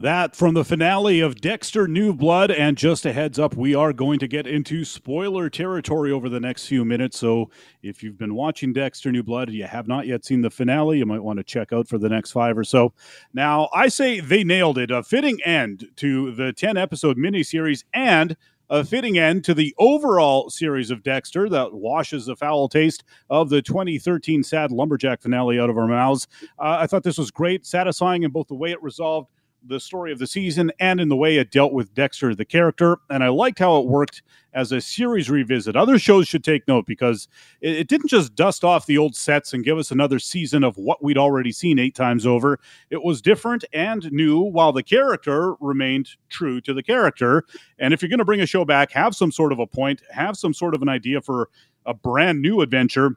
That 0.00 0.34
from 0.34 0.54
the 0.54 0.64
finale 0.64 1.20
of 1.20 1.38
Dexter 1.38 1.86
New 1.86 2.14
Blood. 2.14 2.50
And 2.50 2.78
just 2.78 3.04
a 3.04 3.12
heads 3.12 3.38
up, 3.38 3.56
we 3.56 3.74
are 3.74 3.92
going 3.92 4.18
to 4.20 4.26
get 4.26 4.46
into 4.46 4.86
spoiler 4.86 5.50
territory 5.50 6.12
over 6.12 6.30
the 6.30 6.40
next 6.40 6.66
few 6.66 6.82
minutes. 6.86 7.18
So 7.18 7.50
if 7.82 8.02
you've 8.02 8.16
been 8.16 8.34
watching 8.34 8.72
Dexter 8.72 9.12
New 9.12 9.22
Blood, 9.22 9.48
and 9.48 9.58
you 9.58 9.66
have 9.66 9.86
not 9.86 10.06
yet 10.06 10.24
seen 10.24 10.40
the 10.40 10.50
finale, 10.50 10.96
you 10.96 11.04
might 11.04 11.22
want 11.22 11.40
to 11.40 11.44
check 11.44 11.74
out 11.74 11.88
for 11.88 11.98
the 11.98 12.08
next 12.08 12.30
five 12.30 12.56
or 12.56 12.64
so. 12.64 12.94
Now, 13.34 13.68
I 13.74 13.88
say 13.88 14.20
they 14.20 14.44
nailed 14.44 14.78
it. 14.78 14.90
A 14.90 15.02
fitting 15.02 15.42
end 15.44 15.88
to 15.96 16.32
the 16.32 16.54
10 16.54 16.78
episode 16.78 17.18
miniseries 17.18 17.84
and 17.92 18.34
a 18.70 18.84
fitting 18.84 19.18
end 19.18 19.44
to 19.44 19.54
the 19.54 19.74
overall 19.78 20.50
series 20.50 20.90
of 20.90 21.02
Dexter 21.02 21.48
that 21.48 21.72
washes 21.72 22.26
the 22.26 22.36
foul 22.36 22.68
taste 22.68 23.04
of 23.30 23.48
the 23.48 23.62
2013 23.62 24.42
sad 24.42 24.70
lumberjack 24.70 25.22
finale 25.22 25.58
out 25.58 25.70
of 25.70 25.78
our 25.78 25.86
mouths. 25.86 26.26
Uh, 26.58 26.76
I 26.80 26.86
thought 26.86 27.02
this 27.02 27.18
was 27.18 27.30
great, 27.30 27.64
satisfying 27.66 28.22
in 28.22 28.30
both 28.30 28.48
the 28.48 28.54
way 28.54 28.72
it 28.72 28.82
resolved 28.82 29.30
the 29.66 29.80
story 29.80 30.12
of 30.12 30.18
the 30.18 30.26
season 30.26 30.70
and 30.80 31.00
in 31.00 31.08
the 31.08 31.16
way 31.16 31.36
it 31.36 31.50
dealt 31.50 31.72
with 31.72 31.94
Dexter, 31.94 32.34
the 32.34 32.44
character. 32.44 32.98
And 33.10 33.22
I 33.22 33.28
liked 33.28 33.58
how 33.58 33.78
it 33.78 33.86
worked 33.86 34.22
as 34.54 34.72
a 34.72 34.80
series 34.80 35.30
revisit. 35.30 35.76
Other 35.76 35.98
shows 35.98 36.26
should 36.26 36.42
take 36.42 36.66
note 36.66 36.86
because 36.86 37.28
it, 37.60 37.76
it, 37.76 37.88
didn't 37.88 38.08
just 38.08 38.34
dust 38.34 38.64
off 38.64 38.86
the 38.86 38.98
old 38.98 39.14
sets 39.14 39.52
and 39.52 39.64
give 39.64 39.78
us 39.78 39.90
another 39.90 40.18
season 40.18 40.64
of 40.64 40.76
what 40.78 41.02
we'd 41.02 41.18
already 41.18 41.52
seen 41.52 41.78
eight 41.78 41.94
times 41.94 42.26
over. 42.26 42.58
It 42.90 43.02
was 43.02 43.20
different 43.20 43.64
and 43.72 44.10
new 44.10 44.40
while 44.40 44.72
the 44.72 44.82
character 44.82 45.54
remained 45.60 46.08
true 46.28 46.60
to 46.62 46.72
the 46.72 46.82
character. 46.82 47.44
And 47.78 47.92
if 47.92 48.00
you're 48.00 48.08
going 48.08 48.18
to 48.18 48.24
bring 48.24 48.40
a 48.40 48.46
show 48.46 48.64
back, 48.64 48.90
have 48.92 49.14
some 49.14 49.32
sort 49.32 49.52
of 49.52 49.58
a 49.58 49.66
point, 49.66 50.02
have 50.10 50.36
some 50.36 50.54
sort 50.54 50.74
of 50.74 50.82
an 50.82 50.88
idea 50.88 51.20
for 51.20 51.50
a 51.84 51.94
brand 51.94 52.40
new 52.42 52.60
adventure 52.60 53.16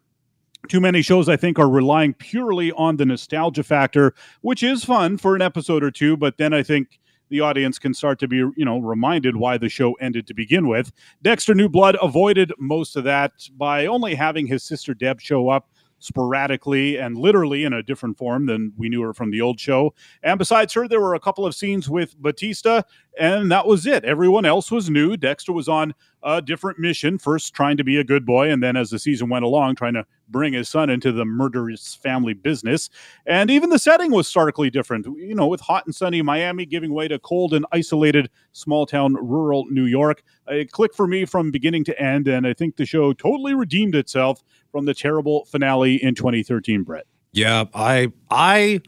too 0.68 0.80
many 0.80 1.02
shows, 1.02 1.28
I 1.30 1.38
think, 1.38 1.60
are 1.60 1.70
relying 1.70 2.14
purely 2.14 2.72
on 2.74 2.98
the 2.98 3.06
nostalgia 3.06 3.64
factor, 3.64 4.14
which 4.42 4.64
is 4.64 4.84
fun 4.84 5.18
for 5.18 5.36
an 5.36 5.42
episode 5.42 5.84
or 5.84 5.92
two, 5.92 6.18
but 6.18 6.38
then 6.38 6.54
I 6.54 6.64
think 6.64 7.00
the 7.30 7.40
audience 7.40 7.80
can 7.80 7.94
start 7.94 8.20
to 8.20 8.28
be, 8.28 8.38
you 8.38 8.66
know, 8.66 8.78
reminded 8.80 9.38
why 9.38 9.58
the 9.58 9.70
show 9.70 9.94
ended 9.94 10.28
to 10.28 10.34
begin 10.34 10.68
with. 10.68 10.92
Dexter 11.22 11.56
New 11.56 11.70
Blood 11.70 11.98
avoided 12.02 12.52
most 12.60 12.96
of 12.96 13.06
that 13.06 13.32
by 13.56 13.86
only 13.86 14.14
having 14.16 14.46
his 14.46 14.64
sister 14.64 14.94
Deb 14.94 15.22
show 15.22 15.50
up 15.50 15.70
sporadically 16.02 16.98
and 16.98 17.18
literally 17.18 17.64
in 17.64 17.74
a 17.74 17.84
different 17.84 18.18
form 18.18 18.48
than 18.48 18.74
we 18.78 18.90
knew 18.90 19.02
her 19.02 19.14
from 19.14 19.32
the 19.32 19.42
old 19.42 19.60
show. 19.60 19.94
And 20.24 20.38
besides 20.38 20.74
her, 20.74 20.88
there 20.88 21.00
were 21.00 21.16
a 21.16 21.20
couple 21.20 21.46
of 21.46 21.56
scenes 21.56 21.90
with 21.90 22.20
Batista, 22.22 22.82
and 23.20 23.52
that 23.52 23.68
was 23.68 23.86
it. 23.86 24.04
Everyone 24.04 24.46
else 24.46 24.72
was 24.72 24.90
new. 24.90 25.16
Dexter 25.16 25.54
was 25.54 25.70
on 25.70 25.94
a 26.24 26.42
different 26.42 26.80
mission, 26.80 27.18
first 27.18 27.54
trying 27.54 27.78
to 27.78 27.84
be 27.84 27.98
a 27.98 28.04
good 28.04 28.26
boy, 28.26 28.50
and 28.52 28.62
then 28.62 28.76
as 28.76 28.90
the 28.90 29.00
season 29.00 29.30
went 29.30 29.46
along, 29.46 29.76
trying 29.76 29.94
to 29.94 30.06
bring 30.30 30.54
his 30.54 30.70
son 30.70 30.90
into 30.90 31.12
the 31.12 31.26
murderous 31.26 31.96
family 31.96 32.34
business. 32.34 32.90
And 33.26 33.50
even 33.50 33.70
the 33.70 33.80
setting 33.80 34.12
was 34.12 34.28
starkly 34.28 34.70
different, 34.70 35.06
you 35.18 35.36
know, 35.36 35.48
with 35.48 35.62
hot 35.62 35.86
and 35.86 35.94
sunny 35.94 36.22
Miami 36.22 36.66
giving 36.66 36.94
way 36.94 37.08
to 37.08 37.20
cold 37.20 37.54
and 37.54 37.66
isolated 37.72 38.30
small 38.54 38.86
town 38.86 39.16
rural 39.16 39.66
New 39.70 39.86
York. 39.86 40.24
It 40.48 40.72
clicked 40.72 40.96
for 40.96 41.08
me 41.08 41.26
from 41.26 41.52
beginning 41.52 41.84
to 41.86 42.02
end, 42.02 42.28
and 42.28 42.48
I 42.48 42.54
think 42.54 42.76
the 42.76 42.86
show 42.86 43.14
totally 43.14 43.54
redeemed 43.54 43.96
itself 43.96 44.44
from 44.72 44.86
the 44.86 44.94
terrible 44.94 45.46
finale 45.46 45.96
in 46.02 46.16
2013, 46.16 46.84
Brett. 46.84 47.06
Yeah, 47.32 47.66
I 47.74 48.12
I 48.30 48.82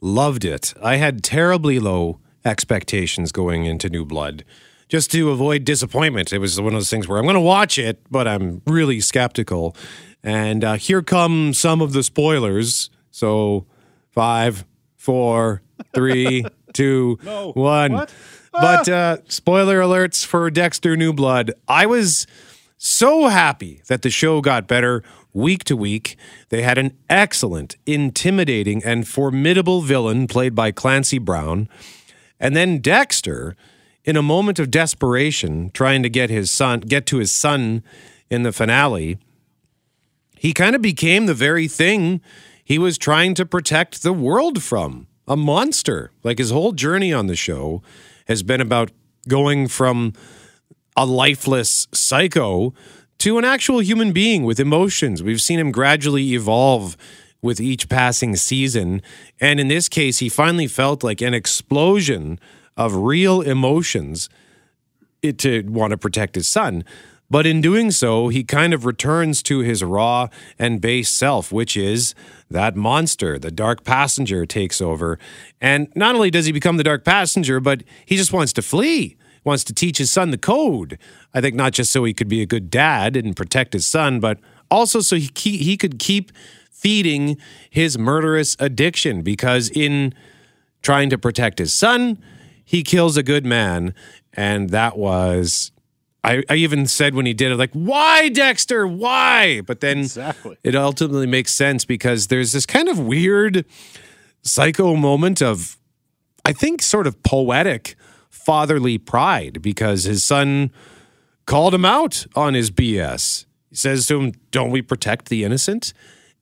loved 0.00 0.44
it. 0.44 0.74
I 0.82 0.96
had 0.96 1.22
terribly 1.22 1.78
low 1.78 2.20
expectations 2.44 3.32
going 3.32 3.64
into 3.64 3.88
New 3.88 4.04
Blood 4.04 4.44
just 4.88 5.10
to 5.12 5.30
avoid 5.30 5.64
disappointment. 5.64 6.32
It 6.32 6.38
was 6.38 6.60
one 6.60 6.68
of 6.68 6.80
those 6.80 6.90
things 6.90 7.06
where 7.06 7.18
I'm 7.18 7.24
going 7.24 7.34
to 7.34 7.40
watch 7.40 7.78
it, 7.78 8.00
but 8.10 8.26
I'm 8.26 8.60
really 8.66 9.00
skeptical. 9.00 9.76
And 10.22 10.64
uh, 10.64 10.74
here 10.74 11.02
come 11.02 11.54
some 11.54 11.80
of 11.80 11.92
the 11.92 12.02
spoilers. 12.02 12.90
So, 13.10 13.66
five, 14.10 14.64
four, 14.96 15.62
three, 15.94 16.44
two, 16.72 17.18
no. 17.22 17.52
one. 17.52 17.92
What? 17.92 18.12
But 18.52 18.88
uh, 18.88 19.16
spoiler 19.28 19.80
alerts 19.80 20.26
for 20.26 20.50
Dexter 20.50 20.96
New 20.96 21.12
Blood. 21.12 21.52
I 21.68 21.86
was 21.86 22.26
so 22.76 23.28
happy 23.28 23.82
that 23.86 24.02
the 24.02 24.10
show 24.10 24.40
got 24.40 24.66
better 24.66 25.04
week 25.32 25.64
to 25.64 25.76
week. 25.76 26.16
They 26.48 26.62
had 26.62 26.78
an 26.78 26.96
excellent, 27.08 27.76
intimidating, 27.86 28.84
and 28.84 29.06
formidable 29.06 29.82
villain 29.82 30.26
played 30.26 30.54
by 30.54 30.72
Clancy 30.72 31.18
Brown. 31.18 31.68
And 32.38 32.56
then 32.56 32.78
Dexter, 32.78 33.56
in 34.04 34.16
a 34.16 34.22
moment 34.22 34.58
of 34.58 34.70
desperation, 34.70 35.70
trying 35.70 36.02
to 36.02 36.08
get 36.08 36.30
his 36.30 36.50
son, 36.50 36.80
get 36.80 37.06
to 37.06 37.18
his 37.18 37.32
son 37.32 37.82
in 38.30 38.42
the 38.42 38.52
finale, 38.52 39.18
he 40.36 40.52
kind 40.52 40.74
of 40.74 40.80
became 40.80 41.26
the 41.26 41.34
very 41.34 41.68
thing 41.68 42.20
he 42.64 42.78
was 42.78 42.96
trying 42.96 43.34
to 43.34 43.44
protect 43.44 44.02
the 44.02 44.12
world 44.12 44.62
from 44.62 45.06
a 45.28 45.36
monster. 45.36 46.12
Like 46.22 46.38
his 46.38 46.50
whole 46.50 46.72
journey 46.72 47.12
on 47.12 47.26
the 47.26 47.36
show 47.36 47.82
has 48.26 48.42
been 48.42 48.60
about 48.60 48.90
going 49.28 49.68
from 49.68 50.14
a 50.96 51.04
lifeless 51.04 51.88
psycho 51.92 52.72
to 53.20 53.36
an 53.36 53.44
actual 53.44 53.80
human 53.80 54.12
being 54.12 54.44
with 54.44 54.58
emotions. 54.58 55.22
We've 55.22 55.42
seen 55.42 55.58
him 55.58 55.72
gradually 55.72 56.32
evolve 56.32 56.96
with 57.42 57.60
each 57.60 57.88
passing 57.88 58.34
season. 58.34 59.02
And 59.40 59.60
in 59.60 59.68
this 59.68 59.88
case, 59.88 60.18
he 60.18 60.28
finally 60.30 60.66
felt 60.66 61.04
like 61.04 61.20
an 61.20 61.34
explosion 61.34 62.40
of 62.78 62.94
real 62.94 63.42
emotions 63.42 64.30
to 65.22 65.62
want 65.68 65.90
to 65.90 65.98
protect 65.98 66.34
his 66.34 66.48
son. 66.48 66.82
But 67.28 67.46
in 67.46 67.60
doing 67.60 67.90
so, 67.90 68.28
he 68.28 68.42
kind 68.42 68.72
of 68.72 68.86
returns 68.86 69.42
to 69.44 69.60
his 69.60 69.84
raw 69.84 70.28
and 70.58 70.80
base 70.80 71.10
self, 71.10 71.52
which 71.52 71.76
is 71.76 72.14
that 72.50 72.74
monster. 72.74 73.38
The 73.38 73.50
dark 73.50 73.84
passenger 73.84 74.46
takes 74.46 74.80
over. 74.80 75.18
And 75.60 75.92
not 75.94 76.14
only 76.14 76.30
does 76.30 76.46
he 76.46 76.52
become 76.52 76.78
the 76.78 76.84
dark 76.84 77.04
passenger, 77.04 77.60
but 77.60 77.84
he 78.06 78.16
just 78.16 78.32
wants 78.32 78.54
to 78.54 78.62
flee, 78.62 79.16
wants 79.44 79.64
to 79.64 79.74
teach 79.74 79.98
his 79.98 80.10
son 80.10 80.30
the 80.30 80.38
code. 80.38 80.98
I 81.34 81.40
think 81.40 81.54
not 81.54 81.72
just 81.72 81.92
so 81.92 82.04
he 82.04 82.14
could 82.14 82.28
be 82.28 82.42
a 82.42 82.46
good 82.46 82.70
dad 82.70 83.16
and 83.16 83.36
protect 83.36 83.72
his 83.72 83.86
son, 83.86 84.20
but 84.20 84.38
also 84.70 85.00
so 85.00 85.16
he, 85.16 85.30
he 85.56 85.76
could 85.76 85.98
keep 85.98 86.32
feeding 86.70 87.36
his 87.68 87.98
murderous 87.98 88.56
addiction 88.58 89.22
because 89.22 89.70
in 89.70 90.14
trying 90.82 91.10
to 91.10 91.18
protect 91.18 91.58
his 91.58 91.74
son, 91.74 92.18
he 92.64 92.82
kills 92.82 93.16
a 93.16 93.22
good 93.22 93.44
man. 93.44 93.94
And 94.32 94.70
that 94.70 94.96
was 94.96 95.72
I, 96.22 96.42
I, 96.50 96.56
even 96.56 96.86
said 96.86 97.14
when 97.14 97.24
he 97.24 97.32
did 97.32 97.50
it, 97.50 97.56
like, 97.56 97.72
why, 97.72 98.28
Dexter? 98.28 98.86
Why? 98.86 99.62
But 99.62 99.80
then 99.80 100.00
exactly. 100.00 100.56
it 100.62 100.74
ultimately 100.74 101.26
makes 101.26 101.52
sense 101.52 101.84
because 101.84 102.26
there's 102.26 102.52
this 102.52 102.66
kind 102.66 102.88
of 102.88 102.98
weird 102.98 103.64
psycho 104.42 104.96
moment 104.96 105.40
of, 105.40 105.78
I 106.44 106.52
think, 106.52 106.82
sort 106.82 107.06
of 107.06 107.22
poetic 107.22 107.96
fatherly 108.30 108.96
pride 108.96 109.60
because 109.60 110.04
his 110.04 110.24
son 110.24 110.70
called 111.44 111.74
him 111.74 111.84
out 111.84 112.26
on 112.34 112.54
his 112.54 112.70
BS. 112.70 113.44
He 113.68 113.76
says 113.76 114.06
to 114.06 114.20
him, 114.20 114.32
Don't 114.50 114.70
we 114.70 114.80
protect 114.80 115.28
the 115.28 115.44
innocent? 115.44 115.92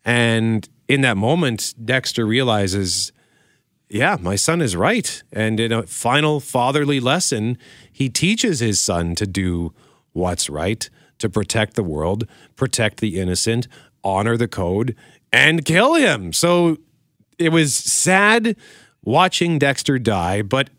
And 0.05 0.69
in 0.87 1.01
that 1.03 1.17
moment, 1.17 1.75
Dexter 1.85 2.25
realizes, 2.25 3.13
yeah, 3.91 4.17
my 4.21 4.37
son 4.37 4.61
is 4.61 4.77
right. 4.77 5.23
And 5.33 5.59
in 5.59 5.73
a 5.73 5.87
final 5.87 6.41
fatherly 6.41 7.01
lesson, 7.01 7.59
he 7.91 8.09
teaches 8.09 8.61
his 8.61 8.81
son 8.81 9.15
to 9.17 9.27
do 9.27 9.73
what's 10.13 10.51
right, 10.51 10.89
to 11.19 11.29
protect 11.29 11.75
the 11.75 11.83
world, 11.83 12.27
protect 12.57 13.01
the 13.01 13.19
innocent, 13.19 13.67
honor 14.05 14.37
the 14.37 14.49
code, 14.49 14.95
and 15.33 15.65
kill 15.65 15.95
him. 15.95 16.33
So 16.33 16.79
it 17.39 17.51
was 17.51 17.75
sad 17.75 18.57
watching 19.03 19.59
Dexter 19.59 19.99
die, 19.99 20.43
but 20.43 20.71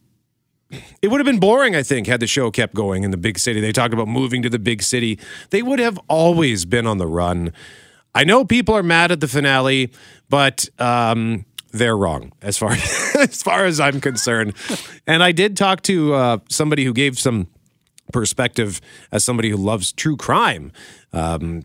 it 1.02 1.08
would 1.10 1.20
have 1.20 1.26
been 1.26 1.40
boring, 1.40 1.76
I 1.76 1.84
think, 1.84 2.08
had 2.08 2.20
the 2.20 2.28
show 2.28 2.52
kept 2.52 2.74
going 2.74 3.04
in 3.04 3.12
the 3.12 3.18
big 3.18 3.40
city. 3.40 3.60
They 3.60 3.72
talked 3.72 3.94
about 3.94 4.08
moving 4.08 4.42
to 4.44 4.50
the 4.50 4.60
big 4.60 4.84
city. 4.84 5.20
They 5.50 5.62
would 5.62 5.80
have 5.80 6.00
always 6.08 6.66
been 6.66 6.86
on 6.86 6.98
the 6.98 7.08
run. 7.08 7.54
I 8.14 8.24
know 8.24 8.46
people 8.46 8.76
are 8.76 8.84
mad 8.84 9.12
at 9.12 9.20
the 9.20 9.28
finale, 9.28 9.92
but 10.30 10.68
um, 10.80 11.46
they're 11.72 11.98
wrong 11.98 12.32
as 12.42 12.58
far 12.58 12.72
as 13.20 13.42
far 13.42 13.66
as 13.66 13.80
I'm 13.80 14.02
concerned. 14.02 14.54
And 15.08 15.24
I 15.24 15.32
did 15.32 15.58
talk 15.58 15.82
to 15.84 16.14
uh, 16.14 16.38
somebody 16.50 16.86
who 16.86 16.94
gave 16.94 17.18
some 17.18 17.48
perspective 18.12 18.82
as 19.12 19.24
somebody 19.24 19.50
who 19.50 19.58
loves 19.58 19.92
true 19.92 20.18
crime. 20.18 20.72
Um, 21.14 21.64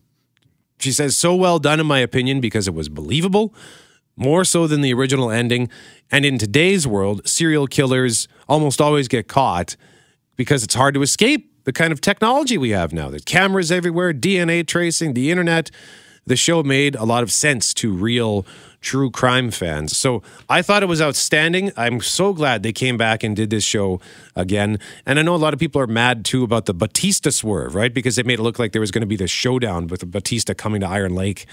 she 0.78 0.92
says 0.92 1.16
so 1.16 1.34
well 1.34 1.58
done 1.58 1.80
in 1.80 1.86
my 1.86 2.00
opinion 2.00 2.40
because 2.40 2.68
it 2.68 2.74
was 2.74 2.88
believable, 2.88 3.54
more 4.16 4.44
so 4.44 4.66
than 4.66 4.80
the 4.80 4.92
original 4.92 5.30
ending. 5.30 5.68
And 6.10 6.24
in 6.24 6.38
today's 6.38 6.86
world, 6.86 7.26
serial 7.26 7.66
killers 7.66 8.28
almost 8.48 8.80
always 8.80 9.08
get 9.08 9.28
caught 9.28 9.76
because 10.36 10.62
it's 10.62 10.74
hard 10.74 10.94
to 10.94 11.02
escape 11.02 11.50
the 11.64 11.72
kind 11.72 11.92
of 11.92 12.00
technology 12.00 12.58
we 12.58 12.70
have 12.70 12.92
now. 12.92 13.08
There's 13.08 13.24
cameras 13.24 13.72
everywhere, 13.72 14.12
DNA 14.12 14.66
tracing, 14.66 15.14
the 15.14 15.30
internet. 15.30 15.70
The 16.26 16.36
show 16.36 16.62
made 16.62 16.94
a 16.96 17.04
lot 17.04 17.22
of 17.22 17.30
sense 17.30 17.74
to 17.74 17.92
real 17.92 18.46
true 18.80 19.10
crime 19.10 19.50
fans. 19.50 19.96
So 19.96 20.22
I 20.48 20.62
thought 20.62 20.82
it 20.82 20.86
was 20.86 21.00
outstanding. 21.00 21.72
I'm 21.76 22.00
so 22.00 22.32
glad 22.32 22.62
they 22.62 22.72
came 22.72 22.96
back 22.96 23.22
and 23.22 23.34
did 23.34 23.50
this 23.50 23.64
show 23.64 24.00
again. 24.36 24.78
And 25.06 25.18
I 25.18 25.22
know 25.22 25.34
a 25.34 25.36
lot 25.36 25.54
of 25.54 25.60
people 25.60 25.80
are 25.80 25.86
mad 25.86 26.24
too 26.24 26.44
about 26.44 26.66
the 26.66 26.74
Batista 26.74 27.30
swerve, 27.30 27.74
right? 27.74 27.92
Because 27.92 28.16
they 28.16 28.22
made 28.22 28.38
it 28.38 28.42
look 28.42 28.58
like 28.58 28.72
there 28.72 28.80
was 28.80 28.90
going 28.90 29.00
to 29.00 29.06
be 29.06 29.16
this 29.16 29.30
showdown 29.30 29.86
with 29.86 30.10
Batista 30.10 30.54
coming 30.54 30.82
to 30.82 30.88
Iron 30.88 31.14
Lake. 31.14 31.46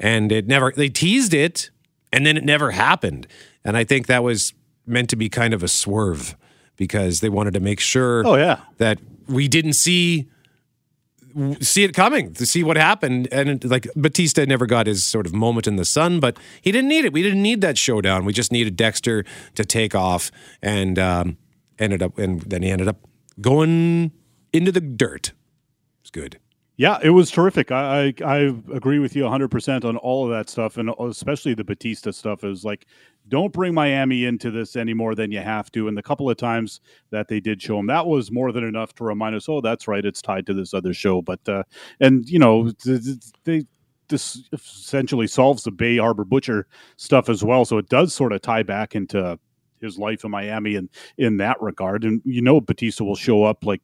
And 0.00 0.32
it 0.32 0.46
never, 0.46 0.72
they 0.74 0.88
teased 0.88 1.34
it 1.34 1.70
and 2.12 2.24
then 2.26 2.36
it 2.36 2.44
never 2.44 2.70
happened. 2.70 3.26
And 3.64 3.76
I 3.76 3.84
think 3.84 4.06
that 4.06 4.22
was 4.22 4.54
meant 4.86 5.10
to 5.10 5.16
be 5.16 5.28
kind 5.28 5.54
of 5.54 5.62
a 5.62 5.68
swerve 5.68 6.36
because 6.76 7.20
they 7.20 7.28
wanted 7.28 7.54
to 7.54 7.60
make 7.60 7.80
sure 7.80 8.26
oh, 8.26 8.36
yeah. 8.36 8.60
that 8.78 8.98
we 9.28 9.48
didn't 9.48 9.74
see 9.74 10.28
see 11.60 11.84
it 11.84 11.92
coming 11.94 12.32
to 12.34 12.46
see 12.46 12.64
what 12.64 12.76
happened. 12.76 13.28
And 13.30 13.48
it, 13.48 13.64
like 13.64 13.86
Batista 13.94 14.44
never 14.44 14.66
got 14.66 14.86
his 14.86 15.04
sort 15.04 15.26
of 15.26 15.34
moment 15.34 15.66
in 15.66 15.76
the 15.76 15.84
sun, 15.84 16.20
but 16.20 16.36
he 16.62 16.72
didn't 16.72 16.88
need 16.88 17.04
it. 17.04 17.12
We 17.12 17.22
didn't 17.22 17.42
need 17.42 17.60
that 17.60 17.78
showdown. 17.78 18.24
We 18.24 18.32
just 18.32 18.50
needed 18.50 18.76
Dexter 18.76 19.24
to 19.54 19.64
take 19.64 19.94
off 19.94 20.30
and 20.62 20.98
um, 20.98 21.36
ended 21.78 22.02
up, 22.02 22.18
and 22.18 22.40
then 22.42 22.62
he 22.62 22.70
ended 22.70 22.88
up 22.88 23.06
going 23.40 24.12
into 24.52 24.72
the 24.72 24.80
dirt. 24.80 25.32
It's 26.00 26.10
good. 26.10 26.38
Yeah, 26.78 26.98
it 27.02 27.10
was 27.10 27.30
terrific. 27.32 27.72
I, 27.72 28.14
I, 28.20 28.24
I 28.24 28.36
agree 28.72 29.00
with 29.00 29.16
you 29.16 29.24
100% 29.26 29.84
on 29.84 29.96
all 29.96 30.24
of 30.24 30.30
that 30.30 30.48
stuff, 30.48 30.76
and 30.76 30.90
especially 31.00 31.52
the 31.54 31.64
Batista 31.64 32.12
stuff. 32.12 32.44
Is 32.44 32.64
like, 32.64 32.86
don't 33.26 33.52
bring 33.52 33.74
Miami 33.74 34.24
into 34.24 34.52
this 34.52 34.76
any 34.76 34.94
more 34.94 35.16
than 35.16 35.32
you 35.32 35.40
have 35.40 35.72
to. 35.72 35.88
And 35.88 35.96
the 35.98 36.04
couple 36.04 36.30
of 36.30 36.36
times 36.36 36.80
that 37.10 37.26
they 37.26 37.40
did 37.40 37.60
show 37.60 37.80
him, 37.80 37.88
that 37.88 38.06
was 38.06 38.30
more 38.30 38.52
than 38.52 38.62
enough 38.62 38.94
to 38.94 39.04
remind 39.04 39.34
us, 39.34 39.48
oh, 39.48 39.60
that's 39.60 39.88
right, 39.88 40.04
it's 40.04 40.22
tied 40.22 40.46
to 40.46 40.54
this 40.54 40.72
other 40.72 40.94
show. 40.94 41.20
But, 41.20 41.40
uh, 41.48 41.64
and, 41.98 42.28
you 42.28 42.38
know, 42.38 42.70
they, 43.44 43.64
this 44.08 44.48
essentially 44.52 45.26
solves 45.26 45.64
the 45.64 45.72
Bay 45.72 45.96
Harbor 45.98 46.24
Butcher 46.24 46.68
stuff 46.96 47.28
as 47.28 47.42
well. 47.42 47.64
So 47.64 47.78
it 47.78 47.88
does 47.88 48.14
sort 48.14 48.32
of 48.32 48.40
tie 48.40 48.62
back 48.62 48.94
into 48.94 49.36
his 49.80 49.98
life 49.98 50.24
in 50.24 50.30
Miami 50.30 50.76
and 50.76 50.88
in 51.18 51.38
that 51.38 51.60
regard. 51.60 52.04
And, 52.04 52.22
you 52.24 52.40
know, 52.40 52.60
Batista 52.60 53.02
will 53.04 53.16
show 53.16 53.42
up 53.42 53.64
like 53.64 53.82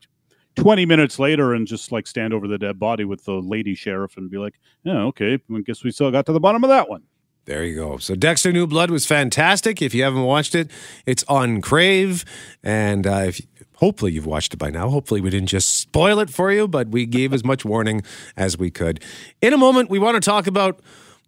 20 0.56 0.86
minutes 0.86 1.18
later 1.18 1.54
and 1.54 1.66
just 1.66 1.92
like 1.92 2.06
stand 2.06 2.32
over 2.32 2.46
the 2.46 2.58
dead 2.58 2.78
body 2.78 3.04
with 3.04 3.24
the 3.24 3.34
lady 3.34 3.74
sheriff 3.74 4.16
and 4.16 4.30
be 4.30 4.38
like, 4.38 4.54
yeah, 4.82 5.02
okay, 5.04 5.34
I 5.34 5.60
guess 5.60 5.82
we 5.82 5.90
still 5.90 6.10
got 6.10 6.26
to 6.26 6.32
the 6.32 6.40
bottom 6.40 6.64
of 6.64 6.70
that 6.70 6.88
one. 6.88 7.02
There 7.46 7.62
you 7.62 7.74
go. 7.74 7.98
So 7.98 8.14
Dexter 8.14 8.52
New 8.52 8.66
Blood 8.66 8.90
was 8.90 9.04
fantastic. 9.04 9.82
If 9.82 9.94
you 9.94 10.02
haven't 10.02 10.22
watched 10.22 10.54
it, 10.54 10.70
it's 11.04 11.24
on 11.28 11.60
Crave. 11.60 12.24
And 12.62 13.06
uh, 13.06 13.24
if 13.26 13.40
hopefully 13.76 14.12
you've 14.12 14.26
watched 14.26 14.54
it 14.54 14.56
by 14.56 14.70
now. 14.70 14.88
Hopefully 14.88 15.20
we 15.20 15.30
didn't 15.30 15.48
just 15.48 15.78
spoil 15.78 16.18
it 16.20 16.30
for 16.30 16.50
you, 16.50 16.66
but 16.66 16.88
we 16.88 17.04
gave 17.04 17.34
as 17.34 17.44
much 17.44 17.64
warning 17.64 18.02
as 18.36 18.56
we 18.56 18.70
could. 18.70 19.02
In 19.42 19.52
a 19.52 19.58
moment, 19.58 19.90
we 19.90 19.98
want 19.98 20.14
to 20.14 20.20
talk 20.20 20.46
about 20.46 20.80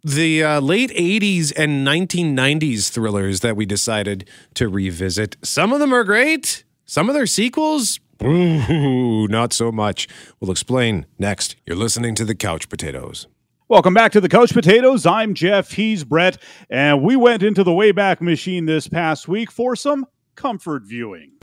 the 0.03 0.43
uh, 0.43 0.59
late 0.59 0.89
80s 0.91 1.53
and 1.55 1.85
1990s 1.85 2.89
thrillers 2.89 3.41
that 3.41 3.55
we 3.55 3.65
decided 3.65 4.27
to 4.55 4.69
revisit. 4.69 5.35
Some 5.43 5.73
of 5.73 5.79
them 5.79 5.93
are 5.93 6.03
great. 6.03 6.63
Some 6.85 7.09
of 7.09 7.15
their 7.15 7.25
sequels, 7.27 7.99
Ooh, 8.23 9.27
not 9.27 9.53
so 9.53 9.71
much. 9.71 10.07
We'll 10.39 10.51
explain 10.51 11.05
next. 11.19 11.55
You're 11.65 11.77
listening 11.77 12.15
to 12.15 12.25
the 12.25 12.35
Couch 12.35 12.69
Potatoes. 12.69 13.27
Welcome 13.69 13.93
back 13.93 14.13
to 14.13 14.21
the 14.21 14.29
Couch 14.29 14.53
Potatoes. 14.53 15.05
I'm 15.05 15.33
Jeff. 15.33 15.71
He's 15.73 16.03
Brett. 16.03 16.37
And 16.69 17.03
we 17.03 17.15
went 17.15 17.43
into 17.43 17.63
the 17.63 17.71
Wayback 17.71 18.21
Machine 18.21 18.65
this 18.65 18.87
past 18.87 19.27
week 19.27 19.51
for 19.51 19.75
some 19.75 20.05
comfort 20.35 20.83
viewing. 20.83 21.33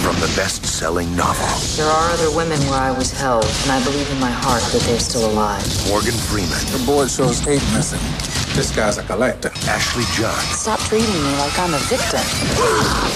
From 0.00 0.16
the 0.20 0.32
best 0.34 0.64
selling 0.64 1.14
novel. 1.14 1.44
There 1.76 1.86
are 1.86 2.10
other 2.10 2.34
women 2.34 2.58
where 2.70 2.80
I 2.80 2.90
was 2.90 3.12
held, 3.12 3.44
and 3.44 3.72
I 3.72 3.84
believe 3.84 4.10
in 4.10 4.18
my 4.18 4.30
heart 4.30 4.62
that 4.72 4.80
they're 4.86 4.98
still 4.98 5.30
alive. 5.30 5.62
Morgan 5.88 6.14
Freeman. 6.14 6.48
The 6.72 6.82
board 6.86 7.10
shows 7.10 7.46
eight 7.46 7.62
missing. 7.74 8.00
This 8.58 8.74
guy's 8.74 8.98
a 8.98 9.04
collector. 9.04 9.52
Ashley 9.68 10.02
Judd. 10.16 10.34
Stop 10.50 10.80
treating 10.80 11.06
me 11.06 11.30
like 11.38 11.56
I'm 11.60 11.74
a 11.74 11.78
victim. 11.86 12.18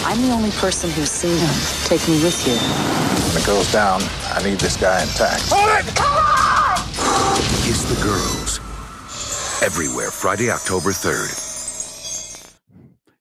I'm 0.07 0.23
the 0.23 0.31
only 0.31 0.53
person 0.53 0.89
who's 0.91 1.11
seen 1.11 1.37
him. 1.37 1.55
Take 1.83 2.07
me 2.07 2.23
with 2.23 2.47
you. 2.47 2.55
When 2.55 3.43
it 3.43 3.45
goes 3.45 3.73
down, 3.73 4.03
I 4.31 4.41
need 4.45 4.61
this 4.61 4.77
guy 4.77 5.03
intact. 5.03 5.43
Hold 5.51 5.69
it! 5.81 5.97
Come 5.97 6.15
on! 6.15 6.79
Kiss 7.67 7.83
the 7.91 8.01
Girls. 8.05 8.61
Everywhere, 9.65 10.13
Friday, 10.13 10.49
October 10.49 10.91
3rd. 10.91 11.52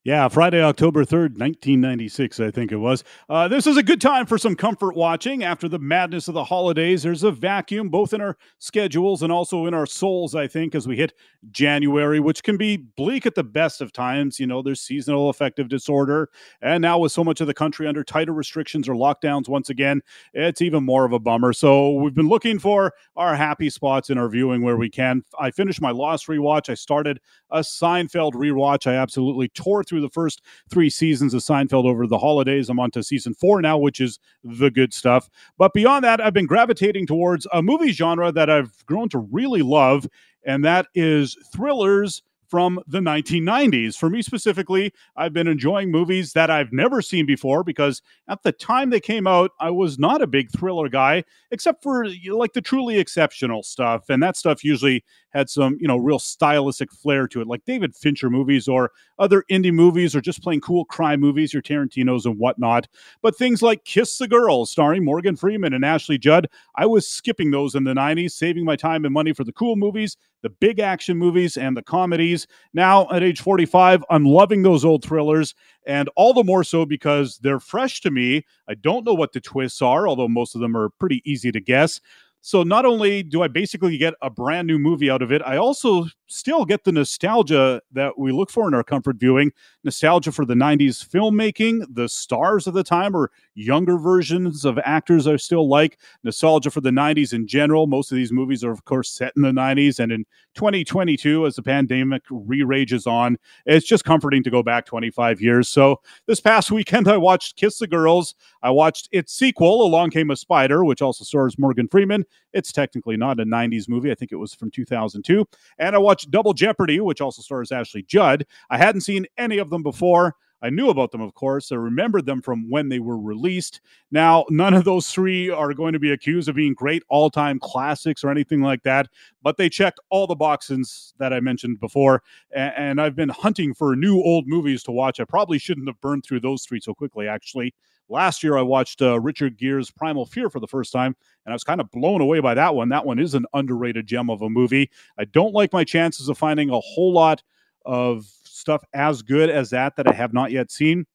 Yeah, 0.04 0.30
Friday, 0.30 0.64
October 0.64 1.06
3rd, 1.06 1.38
1996, 1.38 2.40
I 2.40 2.50
think 2.50 2.72
it 2.72 2.78
was. 2.78 3.04
Uh, 3.30 3.48
this 3.48 3.68
is 3.68 3.78
a 3.78 3.84
good 3.84 4.02
time 4.02 4.26
for 4.26 4.40
some 4.40 4.56
comfort 4.56 4.96
watching. 4.96 5.44
After 5.44 5.70
the 5.70 5.78
madness 5.78 6.28
of 6.28 6.34
the 6.34 6.46
holidays, 6.46 7.04
there's 7.04 7.22
a 7.22 7.30
vacuum 7.30 7.90
both 7.90 8.12
in 8.12 8.20
our 8.20 8.36
schedules 8.58 9.22
and 9.22 9.32
also 9.32 9.68
in 9.68 9.76
our 9.76 9.86
souls, 9.86 10.34
I 10.34 10.48
think, 10.48 10.74
as 10.74 10.88
we 10.88 10.98
hit 10.98 11.14
January, 11.52 12.20
which 12.20 12.42
can 12.42 12.58
be 12.58 12.78
bleak 12.78 13.28
at 13.28 13.36
the 13.36 13.44
best 13.44 13.80
of 13.80 13.94
times. 13.94 14.40
You 14.40 14.48
know, 14.48 14.64
there's 14.64 14.82
seasonal 14.82 15.30
affective 15.30 15.70
disorder. 15.70 16.30
And 16.64 16.82
now, 16.82 16.98
with 16.98 17.12
so 17.12 17.24
much 17.24 17.40
of 17.40 17.46
the 17.46 17.54
country 17.54 17.86
under 17.86 18.04
tighter 18.04 18.34
restrictions 18.34 18.90
or 18.90 18.96
lockdowns 18.96 19.48
once 19.48 19.70
again, 19.70 20.02
it's 20.34 20.64
even 20.64 20.84
more 20.84 21.06
of 21.06 21.14
a 21.14 21.20
bummer. 21.20 21.54
So, 21.54 21.92
we've 21.92 22.16
been 22.16 22.28
looking 22.28 22.58
for 22.58 22.92
our 23.16 23.36
happy 23.36 23.70
spots 23.70 24.10
in 24.10 24.18
our 24.18 24.30
viewing 24.30 24.64
where 24.64 24.78
we 24.78 24.90
can. 24.90 25.22
I 25.40 25.52
finished 25.52 25.80
my 25.80 25.92
Lost 25.92 26.26
rewatch. 26.26 26.72
I 26.72 26.74
started 26.74 27.20
a 27.52 27.60
Seinfeld 27.60 28.34
rewatch. 28.34 28.88
I 28.88 28.96
absolutely 28.96 29.50
tore 29.50 29.84
through 29.92 30.02
the 30.02 30.10
first 30.10 30.42
three 30.70 30.90
seasons 30.90 31.34
of 31.34 31.42
Seinfeld 31.42 31.84
over 31.86 32.08
the 32.08 32.18
holidays. 32.18 32.70
I'm 32.70 32.80
on 32.80 32.92
to 32.92 33.04
season 33.04 33.34
four 33.34 33.62
now, 33.62 33.78
which 33.78 34.00
is 34.00 34.20
the 34.42 34.72
good 34.72 34.94
stuff. 34.94 35.30
But 35.58 35.74
beyond 35.74 36.06
that, 36.06 36.22
I've 36.22 36.34
been 36.34 36.46
gravitating 36.46 37.08
towards 37.08 37.46
a 37.52 37.62
movie 37.62 37.92
genre 37.92 38.32
that 38.32 38.50
I've 38.50 38.86
grown 38.86 39.10
to 39.10 39.20
really 39.20 39.62
love, 39.62 40.08
and 40.46 40.64
that 40.64 40.88
is 40.96 41.36
thrillers 41.54 42.24
from 42.52 42.82
the 42.86 43.00
1990s. 43.00 43.96
For 43.96 44.10
me 44.10 44.22
specifically, 44.22 44.94
I've 45.16 45.32
been 45.32 45.48
enjoying 45.48 45.90
movies 45.90 46.34
that 46.34 46.52
I've 46.52 46.74
never 46.74 47.02
seen 47.02 47.26
before 47.26 47.64
because 47.64 48.02
at 48.28 48.44
the 48.44 48.52
time 48.52 48.90
they 48.90 49.00
came 49.00 49.26
out, 49.26 49.52
I 49.62 49.72
was 49.72 49.98
not 49.98 50.22
a 50.22 50.28
big 50.28 50.52
thriller 50.52 50.90
guy, 50.90 51.24
except 51.52 51.82
for 51.82 52.06
like 52.28 52.52
the 52.52 52.62
truly 52.62 53.00
exceptional 53.00 53.64
stuff. 53.64 54.10
And 54.10 54.22
that 54.22 54.36
stuff 54.36 54.66
usually 54.66 55.06
had 55.30 55.50
some, 55.50 55.78
you 55.80 55.88
know, 55.88 55.96
real 55.96 56.20
stylistic 56.20 56.92
flair 56.92 57.26
to 57.30 57.40
it, 57.40 57.48
like 57.48 57.64
David 57.64 57.96
Fincher 57.96 58.30
movies 58.30 58.68
or 58.68 58.92
other 59.18 59.46
indie 59.50 59.74
movies 59.74 60.14
or 60.14 60.20
just 60.20 60.44
plain 60.44 60.60
cool 60.60 60.84
crime 60.84 61.22
movies, 61.22 61.54
your 61.54 61.62
Tarantinos 61.62 62.26
and 62.26 62.38
whatnot. 62.38 62.86
But 63.22 63.38
things 63.38 63.62
like 63.62 63.86
Kiss 63.86 64.18
the 64.18 64.28
Girl, 64.28 64.66
starring 64.66 65.06
Morgan 65.06 65.38
Freeman 65.38 65.74
and 65.74 65.86
Ashley 65.86 66.18
Judd, 66.18 66.50
I 66.76 66.86
was 66.86 67.08
skipping 67.08 67.52
those 67.52 67.76
in 67.76 67.86
the 67.86 67.94
90s, 67.94 68.32
saving 68.32 68.66
my 68.66 68.76
time 68.76 69.06
and 69.06 69.14
money 69.14 69.32
for 69.32 69.46
the 69.46 69.54
cool 69.54 69.78
movies, 69.78 70.18
the 70.42 70.50
big 70.50 70.80
action 70.80 71.18
movies, 71.18 71.58
and 71.58 71.76
the 71.76 71.82
comedies. 71.82 72.48
Now, 72.74 73.08
at 73.12 73.24
age 73.24 73.42
45, 73.42 74.04
I'm 74.10 74.26
loving 74.26 74.64
those 74.64 74.86
old 74.86 75.04
thrillers, 75.04 75.54
and 75.86 76.10
all 76.16 76.34
the 76.34 76.44
more 76.44 76.64
so 76.64 76.86
because 76.86 77.38
they're 77.40 77.60
fresh 77.60 78.02
to 78.02 78.12
me. 78.12 78.46
I 78.68 78.76
don't 78.76 79.06
know 79.06 79.14
what 79.14 79.34
the 79.34 79.42
twists 79.42 79.82
are, 79.82 80.08
although 80.08 80.28
most 80.28 80.56
of 80.56 80.62
them 80.62 80.76
are 80.76 80.90
pretty 80.90 81.22
easy 81.26 81.52
to 81.52 81.60
guess. 81.60 82.00
So 82.42 82.64
not 82.64 82.86
only 82.86 83.22
do 83.22 83.44
I 83.44 83.48
basically 83.48 83.98
get 83.98 84.16
a 84.22 84.30
brand 84.30 84.68
new 84.68 84.80
movie 84.80 85.12
out 85.12 85.22
of 85.22 85.32
it, 85.32 85.44
I 85.46 85.58
also 85.58 86.06
still 86.32 86.66
get 86.66 86.84
the 86.84 86.92
nostalgia 86.92 87.82
that 87.92 88.18
we 88.18 88.32
look 88.32 88.50
for 88.50 88.68
in 88.68 88.74
our 88.74 88.84
comfort 88.84 89.18
viewing 89.18 89.52
nostalgia 89.84 90.32
for 90.32 90.46
the 90.46 90.54
90s 90.54 91.06
filmmaking, 91.06 91.86
the 91.94 92.08
stars 92.08 92.68
of 92.68 92.74
the 92.74 92.84
time, 92.84 93.16
or 93.16 93.32
younger 93.56 93.98
versions 93.98 94.66
of 94.66 94.80
actors 94.86 95.28
I 95.28 95.36
still 95.38 95.68
like, 95.68 96.00
nostalgia 96.24 96.72
for 96.72 96.82
the 96.82 96.90
90s 96.90 97.34
in 97.34 97.48
general. 97.48 97.88
Most 97.88 98.12
of 98.12 98.16
these 98.16 98.32
movies 98.32 98.64
are, 98.64 98.72
of 98.72 98.86
course, 98.86 99.10
set 99.10 99.34
in 99.36 99.42
the 99.42 99.52
90s. 99.52 100.00
And 100.00 100.12
in 100.12 100.26
2022, 100.56 101.46
as 101.46 101.56
the 101.56 101.64
pandemic 101.64 102.24
re 102.30 102.64
rages 102.64 103.08
on, 103.08 103.38
it's 103.66 103.88
just 103.88 104.06
comforting 104.06 104.44
to 104.44 104.50
go 104.50 104.64
back 104.64 104.86
25 104.86 105.42
years. 105.42 105.68
So 105.68 106.02
this 106.28 106.40
past 106.40 106.72
weekend, 106.72 107.08
I 107.08 107.18
watched 107.18 107.58
Kiss 107.58 107.80
the 107.80 107.88
Girls. 107.88 108.36
I 108.64 108.70
watched 108.70 109.10
its 109.12 109.34
sequel, 109.34 109.86
Along 109.86 110.12
Came 110.12 110.32
a 110.32 110.36
Spider, 110.36 110.86
which 110.86 111.02
also 111.02 111.24
stars 111.24 111.58
Morgan 111.58 111.88
Freeman. 111.88 112.26
It's 112.54 112.72
technically 112.72 113.18
not 113.18 113.40
a 113.40 113.46
90s 113.46 113.88
movie. 113.90 114.12
I 114.12 114.16
think 114.16 114.32
it 114.32 114.38
was 114.38 114.54
from 114.54 114.72
2002. 114.72 115.46
And 115.80 115.96
I 115.96 116.00
watched 116.00 116.21
Double 116.30 116.54
Jeopardy, 116.54 117.00
which 117.00 117.22
also 117.22 117.42
stars 117.42 117.72
Ashley 117.72 118.04
Judd. 118.04 118.46
I 118.70 118.78
hadn't 118.78 119.02
seen 119.02 119.26
any 119.38 119.58
of 119.58 119.70
them 119.70 119.84
before. 119.84 120.36
I 120.62 120.70
knew 120.70 120.90
about 120.90 121.12
them, 121.12 121.22
of 121.22 121.34
course. 121.34 121.72
I 121.72 121.76
remembered 121.76 122.26
them 122.26 122.42
from 122.42 122.70
when 122.70 122.90
they 122.90 123.00
were 123.00 123.18
released. 123.18 123.82
Now, 124.12 124.46
none 124.50 124.74
of 124.74 124.84
those 124.84 125.10
three 125.10 125.50
are 125.50 125.74
going 125.74 125.94
to 125.94 126.00
be 126.00 126.12
accused 126.12 126.50
of 126.50 126.56
being 126.56 126.74
great 126.74 127.04
all 127.10 127.30
time 127.30 127.60
classics 127.60 128.24
or 128.24 128.30
anything 128.30 128.62
like 128.62 128.84
that, 128.84 129.08
but 129.42 129.58
they 129.58 129.70
check 129.70 129.96
all 130.10 130.28
the 130.28 130.36
boxes 130.36 131.14
that 131.18 131.34
I 131.34 131.40
mentioned 131.40 131.80
before. 131.80 132.22
And 132.54 133.02
I've 133.02 133.16
been 133.16 133.30
hunting 133.30 133.74
for 133.74 133.96
new 133.96 134.22
old 134.22 134.48
movies 134.48 134.84
to 134.84 134.92
watch. 134.92 135.20
I 135.20 135.26
probably 135.26 135.58
shouldn't 135.58 135.88
have 135.88 136.00
burned 136.02 136.24
through 136.24 136.42
those 136.42 136.64
three 136.64 136.80
so 136.80 136.94
quickly, 136.94 137.28
actually. 137.28 137.74
Last 138.10 138.44
year, 138.44 138.58
I 138.58 138.62
watched 138.62 139.02
uh, 139.02 139.22
Richard 139.22 139.58
Gere's 139.58 139.90
Primal 139.90 140.26
Fear 140.26 140.50
for 140.50 140.60
the 140.60 140.68
first 140.68 140.92
time, 140.92 141.16
and 141.46 141.54
I 141.54 141.56
was 141.56 141.64
kind 141.64 141.80
of 141.80 141.90
blown 141.92 142.20
away 142.20 142.42
by 142.42 142.54
that 142.54 142.76
one. 142.76 142.90
That 142.90 143.06
one 143.06 143.20
is 143.20 143.36
an 143.36 143.46
underrated 143.54 144.06
gem 144.06 144.30
of 144.30 144.42
a 144.42 144.50
movie. 144.50 144.90
I 145.18 145.24
don't 145.24 145.54
like 145.54 145.72
my 145.72 145.86
chances 145.86 146.28
of 146.28 146.38
finding 146.38 146.70
a 146.70 146.80
whole 146.82 147.14
lot 147.14 147.42
of 147.86 148.28
stuff 148.62 148.84
as 148.94 149.22
good 149.22 149.50
as 149.50 149.72
that 149.72 149.96
that 149.98 150.08
I 150.08 150.14
have 150.14 150.34
not 150.34 150.52
yet 150.52 150.72
seen. 150.72 151.06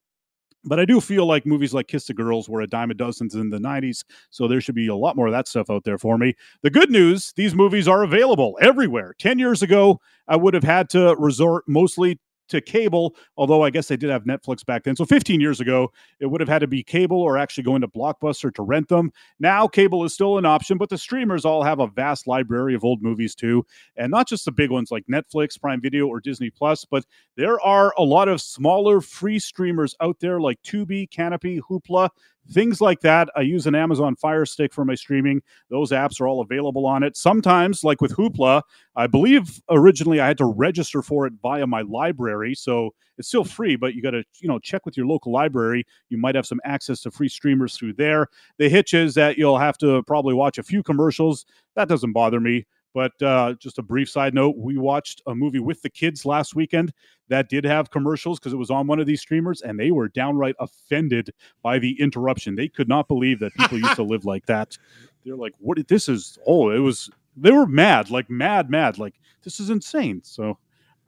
But 0.64 0.80
I 0.80 0.84
do 0.84 1.00
feel 1.00 1.26
like 1.26 1.46
movies 1.46 1.72
like 1.72 1.86
Kiss 1.86 2.06
the 2.08 2.14
Girls 2.14 2.48
were 2.48 2.60
a 2.60 2.66
dime 2.66 2.90
a 2.90 2.94
dozen 2.94 3.28
in 3.34 3.50
the 3.50 3.58
90s, 3.58 4.02
so 4.30 4.48
there 4.48 4.60
should 4.60 4.74
be 4.74 4.88
a 4.88 4.96
lot 4.96 5.14
more 5.14 5.28
of 5.28 5.32
that 5.32 5.46
stuff 5.46 5.70
out 5.70 5.84
there 5.84 5.96
for 5.96 6.18
me. 6.18 6.34
The 6.62 6.70
good 6.70 6.90
news 6.90 7.32
these 7.36 7.54
movies 7.54 7.86
are 7.86 8.02
available 8.02 8.58
everywhere. 8.60 9.14
10 9.18 9.38
years 9.38 9.62
ago, 9.62 10.00
I 10.26 10.34
would 10.36 10.54
have 10.54 10.64
had 10.64 10.90
to 10.90 11.14
resort 11.16 11.64
mostly 11.68 12.18
to 12.48 12.60
cable, 12.60 13.16
although 13.36 13.62
I 13.62 13.70
guess 13.70 13.88
they 13.88 13.96
did 13.96 14.10
have 14.10 14.24
Netflix 14.24 14.64
back 14.64 14.84
then. 14.84 14.96
So 14.96 15.04
15 15.04 15.40
years 15.40 15.60
ago, 15.60 15.92
it 16.20 16.26
would 16.26 16.40
have 16.40 16.48
had 16.48 16.60
to 16.60 16.66
be 16.66 16.82
cable 16.82 17.20
or 17.20 17.38
actually 17.38 17.64
going 17.64 17.80
to 17.80 17.88
Blockbuster 17.88 18.54
to 18.54 18.62
rent 18.62 18.88
them. 18.88 19.12
Now, 19.38 19.66
cable 19.66 20.04
is 20.04 20.14
still 20.14 20.38
an 20.38 20.46
option, 20.46 20.78
but 20.78 20.88
the 20.88 20.98
streamers 20.98 21.44
all 21.44 21.62
have 21.62 21.80
a 21.80 21.86
vast 21.86 22.26
library 22.26 22.74
of 22.74 22.84
old 22.84 23.02
movies 23.02 23.34
too. 23.34 23.64
And 23.96 24.10
not 24.10 24.28
just 24.28 24.44
the 24.44 24.52
big 24.52 24.70
ones 24.70 24.90
like 24.90 25.04
Netflix, 25.10 25.60
Prime 25.60 25.80
Video, 25.80 26.06
or 26.06 26.20
Disney 26.20 26.50
Plus, 26.50 26.84
but 26.84 27.04
there 27.36 27.60
are 27.60 27.92
a 27.98 28.02
lot 28.02 28.28
of 28.28 28.40
smaller 28.40 29.00
free 29.00 29.38
streamers 29.38 29.94
out 30.00 30.18
there 30.20 30.40
like 30.40 30.62
Tubi, 30.62 31.08
Kanopy, 31.08 31.60
Hoopla 31.60 32.10
things 32.50 32.80
like 32.80 33.00
that. 33.00 33.28
I 33.36 33.40
use 33.42 33.66
an 33.66 33.74
Amazon 33.74 34.16
Fire 34.16 34.44
Stick 34.44 34.72
for 34.72 34.84
my 34.84 34.94
streaming. 34.94 35.42
Those 35.70 35.90
apps 35.90 36.20
are 36.20 36.28
all 36.28 36.40
available 36.40 36.86
on 36.86 37.02
it. 37.02 37.16
Sometimes, 37.16 37.84
like 37.84 38.00
with 38.00 38.12
Hoopla, 38.12 38.62
I 38.94 39.06
believe 39.06 39.60
originally 39.70 40.20
I 40.20 40.26
had 40.26 40.38
to 40.38 40.46
register 40.46 41.02
for 41.02 41.26
it 41.26 41.34
via 41.42 41.66
my 41.66 41.82
library, 41.82 42.54
so 42.54 42.94
it's 43.18 43.28
still 43.28 43.44
free, 43.44 43.76
but 43.76 43.94
you 43.94 44.02
got 44.02 44.10
to 44.10 44.24
you 44.40 44.48
know 44.48 44.58
check 44.58 44.84
with 44.86 44.96
your 44.96 45.06
local 45.06 45.32
library. 45.32 45.84
You 46.08 46.18
might 46.18 46.34
have 46.34 46.46
some 46.46 46.60
access 46.64 47.00
to 47.02 47.10
free 47.10 47.28
streamers 47.28 47.76
through 47.76 47.94
there. 47.94 48.28
The 48.58 48.68
hitch 48.68 48.94
is 48.94 49.14
that 49.14 49.38
you'll 49.38 49.58
have 49.58 49.78
to 49.78 50.02
probably 50.04 50.34
watch 50.34 50.58
a 50.58 50.62
few 50.62 50.82
commercials. 50.82 51.46
That 51.74 51.88
doesn't 51.88 52.12
bother 52.12 52.40
me. 52.40 52.66
But 52.96 53.20
uh, 53.20 53.52
just 53.60 53.76
a 53.76 53.82
brief 53.82 54.08
side 54.08 54.32
note: 54.32 54.56
we 54.56 54.78
watched 54.78 55.20
a 55.26 55.34
movie 55.34 55.58
with 55.58 55.82
the 55.82 55.90
kids 55.90 56.24
last 56.24 56.54
weekend 56.56 56.94
that 57.28 57.50
did 57.50 57.62
have 57.66 57.90
commercials 57.90 58.38
because 58.38 58.54
it 58.54 58.56
was 58.56 58.70
on 58.70 58.86
one 58.86 58.98
of 58.98 59.06
these 59.06 59.20
streamers, 59.20 59.60
and 59.60 59.78
they 59.78 59.90
were 59.90 60.08
downright 60.08 60.54
offended 60.60 61.28
by 61.62 61.78
the 61.78 62.00
interruption. 62.00 62.54
They 62.54 62.68
could 62.68 62.88
not 62.88 63.06
believe 63.06 63.38
that 63.40 63.52
people 63.52 63.76
used 63.76 63.96
to 63.96 64.02
live 64.02 64.24
like 64.24 64.46
that. 64.46 64.78
They're 65.26 65.36
like, 65.36 65.52
"What? 65.58 65.86
This 65.88 66.08
is 66.08 66.38
oh, 66.46 66.70
it 66.70 66.78
was." 66.78 67.10
They 67.36 67.50
were 67.50 67.66
mad, 67.66 68.08
like 68.08 68.30
mad, 68.30 68.70
mad, 68.70 68.96
like 68.96 69.20
this 69.44 69.60
is 69.60 69.68
insane. 69.68 70.22
So 70.24 70.56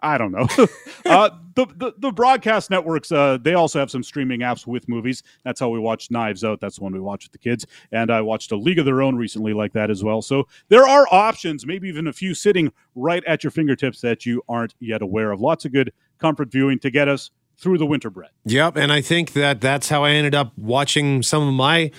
I 0.00 0.18
don't 0.18 0.32
know. 0.32 0.46
uh, 1.06 1.30
the, 1.54 1.66
the, 1.76 1.94
the 1.98 2.12
broadcast 2.12 2.70
networks 2.70 3.10
uh, 3.10 3.38
they 3.40 3.54
also 3.54 3.80
have 3.80 3.90
some 3.90 4.02
streaming 4.02 4.40
apps 4.40 4.66
with 4.66 4.88
movies. 4.88 5.22
That's 5.44 5.58
how 5.58 5.68
we 5.68 5.78
watch 5.78 6.10
Knives 6.10 6.44
Out. 6.44 6.60
That's 6.60 6.76
the 6.76 6.84
one 6.84 6.92
we 6.92 7.00
watch 7.00 7.24
with 7.24 7.32
the 7.32 7.38
kids, 7.38 7.66
and 7.90 8.10
I 8.10 8.20
watched 8.20 8.52
A 8.52 8.56
League 8.56 8.78
of 8.78 8.84
Their 8.84 9.02
Own 9.02 9.16
recently, 9.16 9.52
like 9.52 9.72
that 9.72 9.90
as 9.90 10.04
well. 10.04 10.22
So 10.22 10.46
there 10.68 10.86
are 10.86 11.06
options, 11.10 11.66
maybe 11.66 11.88
even 11.88 12.06
a 12.06 12.12
few 12.12 12.34
sitting 12.34 12.72
right 12.94 13.24
at 13.26 13.42
your 13.42 13.50
fingertips 13.50 14.00
that 14.02 14.24
you 14.24 14.42
aren't 14.48 14.74
yet 14.78 15.02
aware 15.02 15.32
of. 15.32 15.40
Lots 15.40 15.64
of 15.64 15.72
good 15.72 15.92
comfort 16.18 16.50
viewing 16.50 16.78
to 16.80 16.90
get 16.90 17.08
us 17.08 17.30
through 17.56 17.78
the 17.78 17.86
winter 17.86 18.08
Brett. 18.08 18.30
Yep, 18.44 18.76
and 18.76 18.92
I 18.92 19.00
think 19.00 19.32
that 19.32 19.60
that's 19.60 19.88
how 19.88 20.04
I 20.04 20.10
ended 20.10 20.34
up 20.34 20.52
watching 20.56 21.22
some 21.22 21.46
of 21.46 21.54
my 21.54 21.90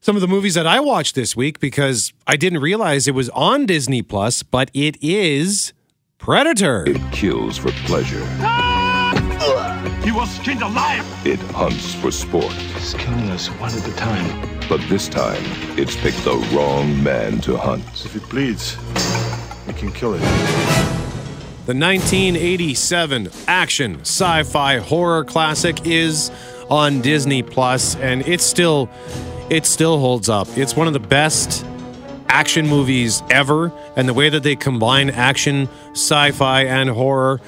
some 0.00 0.14
of 0.16 0.22
the 0.22 0.28
movies 0.28 0.54
that 0.54 0.66
I 0.66 0.80
watched 0.80 1.14
this 1.14 1.36
week 1.36 1.58
because 1.58 2.12
I 2.26 2.36
didn't 2.36 2.60
realize 2.60 3.08
it 3.08 3.14
was 3.14 3.30
on 3.30 3.66
Disney 3.66 4.02
Plus, 4.02 4.42
but 4.42 4.70
it 4.72 4.96
is 5.02 5.72
Predator. 6.18 6.84
It 6.86 7.00
kills 7.12 7.56
for 7.56 7.70
pleasure. 7.86 8.22
Ah! 8.40 10.00
He 10.04 10.12
was 10.12 10.28
skinned 10.30 10.62
alive. 10.62 11.04
It 11.26 11.38
hunts 11.52 11.94
for 11.94 12.10
sport. 12.10 12.52
It's 12.76 12.92
killing 12.94 13.30
us 13.30 13.46
one 13.60 13.70
at 13.72 13.86
a 13.86 13.92
time. 13.96 14.60
But 14.68 14.80
this 14.88 15.08
time, 15.08 15.42
it's 15.78 15.96
picked 15.96 16.22
the 16.24 16.34
wrong 16.52 17.02
man 17.02 17.40
to 17.42 17.56
hunt. 17.56 17.84
If 18.04 18.16
it 18.16 18.28
bleeds, 18.28 18.76
we 19.66 19.72
can 19.74 19.92
kill 19.92 20.14
it. 20.14 20.20
The 21.66 21.74
1987 21.74 23.28
action 23.46 24.00
sci-fi 24.00 24.78
horror 24.78 25.24
classic 25.24 25.86
is 25.86 26.30
on 26.68 27.00
Disney 27.00 27.42
Plus, 27.42 27.96
and 27.96 28.26
it 28.26 28.40
still 28.40 28.90
it 29.50 29.64
still 29.66 29.98
holds 29.98 30.28
up. 30.28 30.48
It's 30.58 30.74
one 30.76 30.86
of 30.88 30.92
the 30.92 31.00
best 31.00 31.64
action 32.28 32.66
movies 32.66 33.22
ever, 33.30 33.72
and 33.96 34.08
the 34.08 34.14
way 34.14 34.28
that 34.28 34.42
they 34.42 34.56
combine 34.56 35.10
action, 35.10 35.68
sci 35.92 36.30
fi, 36.32 36.64
and 36.64 36.90
horror, 36.90 37.40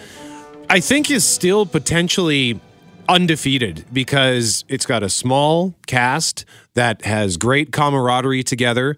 I 0.68 0.80
think 0.80 1.10
is 1.10 1.24
still 1.24 1.66
potentially 1.66 2.60
undefeated 3.08 3.84
because 3.92 4.64
it's 4.68 4.86
got 4.86 5.02
a 5.02 5.08
small 5.08 5.74
cast 5.86 6.44
that 6.74 7.04
has 7.04 7.36
great 7.36 7.72
camaraderie 7.72 8.44
together. 8.44 8.96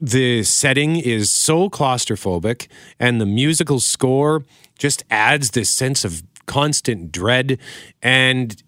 The 0.00 0.42
setting 0.44 0.96
is 0.96 1.30
so 1.30 1.68
claustrophobic, 1.68 2.68
and 2.98 3.20
the 3.20 3.26
musical 3.26 3.80
score 3.80 4.44
just 4.78 5.04
adds 5.10 5.50
this 5.50 5.68
sense 5.68 6.06
of 6.06 6.22
constant 6.46 7.12
dread. 7.12 7.58
And 8.02 8.62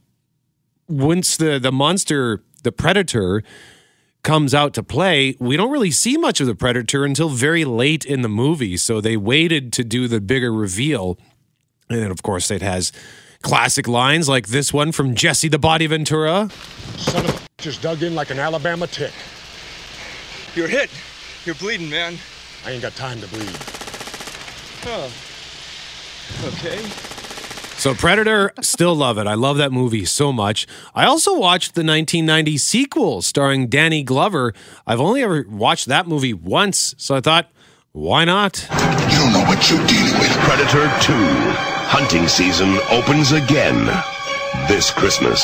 once 0.89 1.39
the, 1.39 1.59
the 1.59 1.73
monster, 1.73 2.45
the 2.63 2.71
predator, 2.71 3.43
comes 4.23 4.55
out 4.55 4.73
to 4.75 4.83
play, 4.83 5.37
we 5.41 5.57
don't 5.57 5.71
really 5.71 5.91
see 5.91 6.17
much 6.17 6.41
of 6.41 6.47
the 6.47 6.55
predator 6.55 7.05
until 7.05 7.29
very 7.29 7.65
late 7.65 8.05
in 8.05 8.23
the 8.23 8.29
movie. 8.29 8.77
So 8.77 9.01
they 9.01 9.17
waited 9.17 9.73
to 9.75 9.85
do 9.85 10.09
the 10.09 10.21
bigger 10.21 10.53
reveal. 10.53 11.19
And 11.89 12.01
then, 12.01 12.11
of 12.11 12.23
course, 12.23 12.51
it 12.51 12.63
has 12.63 12.93
classic 13.43 13.89
lines 13.89 14.29
like 14.29 14.49
this 14.49 14.73
one 14.73 14.93
from 14.93 15.15
Jesse 15.15 15.49
the 15.49 15.59
Body 15.59 15.87
Ventura. 15.87 16.49
Son 16.97 17.25
of 17.25 17.49
a 17.59 17.63
just 17.63 17.83
dug 17.83 18.03
in 18.03 18.15
like 18.15 18.31
an 18.31 18.39
Alabama 18.39 18.87
tick. 18.87 19.13
You're 20.55 20.69
hit. 20.69 20.91
You're 21.45 21.55
bleeding, 21.57 21.91
man. 21.91 22.19
I 22.65 22.71
ain't 22.71 22.83
got 22.83 22.95
time 22.95 23.21
to 23.21 23.29
bleed. 23.29 23.57
Oh. 24.87 25.13
Okay. 26.45 27.12
So 27.83 27.97
Predator, 27.97 28.53
still 28.61 28.95
love 28.95 29.19
it. 29.19 29.27
I 29.27 29.35
love 29.35 29.57
that 29.57 29.73
movie 29.73 30.05
so 30.05 30.33
much. 30.33 30.69
I 30.95 31.05
also 31.05 31.37
watched 31.37 31.75
the 31.75 31.81
1990 31.81 32.57
sequel 32.57 33.23
starring 33.23 33.67
Danny 33.67 34.05
Glover. 34.05 34.55
I've 34.87 35.01
only 35.01 35.21
ever 35.21 35.45
watched 35.49 35.87
that 35.87 36.07
movie 36.07 36.33
once, 36.33 36.95
so 36.97 37.17
I 37.17 37.21
thought, 37.21 37.51
why 37.91 38.25
not? 38.25 38.69
You 38.71 39.19
don't 39.19 39.33
know 39.33 39.45
what 39.49 39.69
you're 39.69 39.85
dealing 39.89 40.13
with. 40.13 40.31
Predator 40.45 40.85
2. 41.01 41.13
Hunting 41.91 42.29
season 42.29 42.79
opens 42.89 43.33
again 43.33 43.87
this 44.69 44.93
Christmas. 44.93 45.43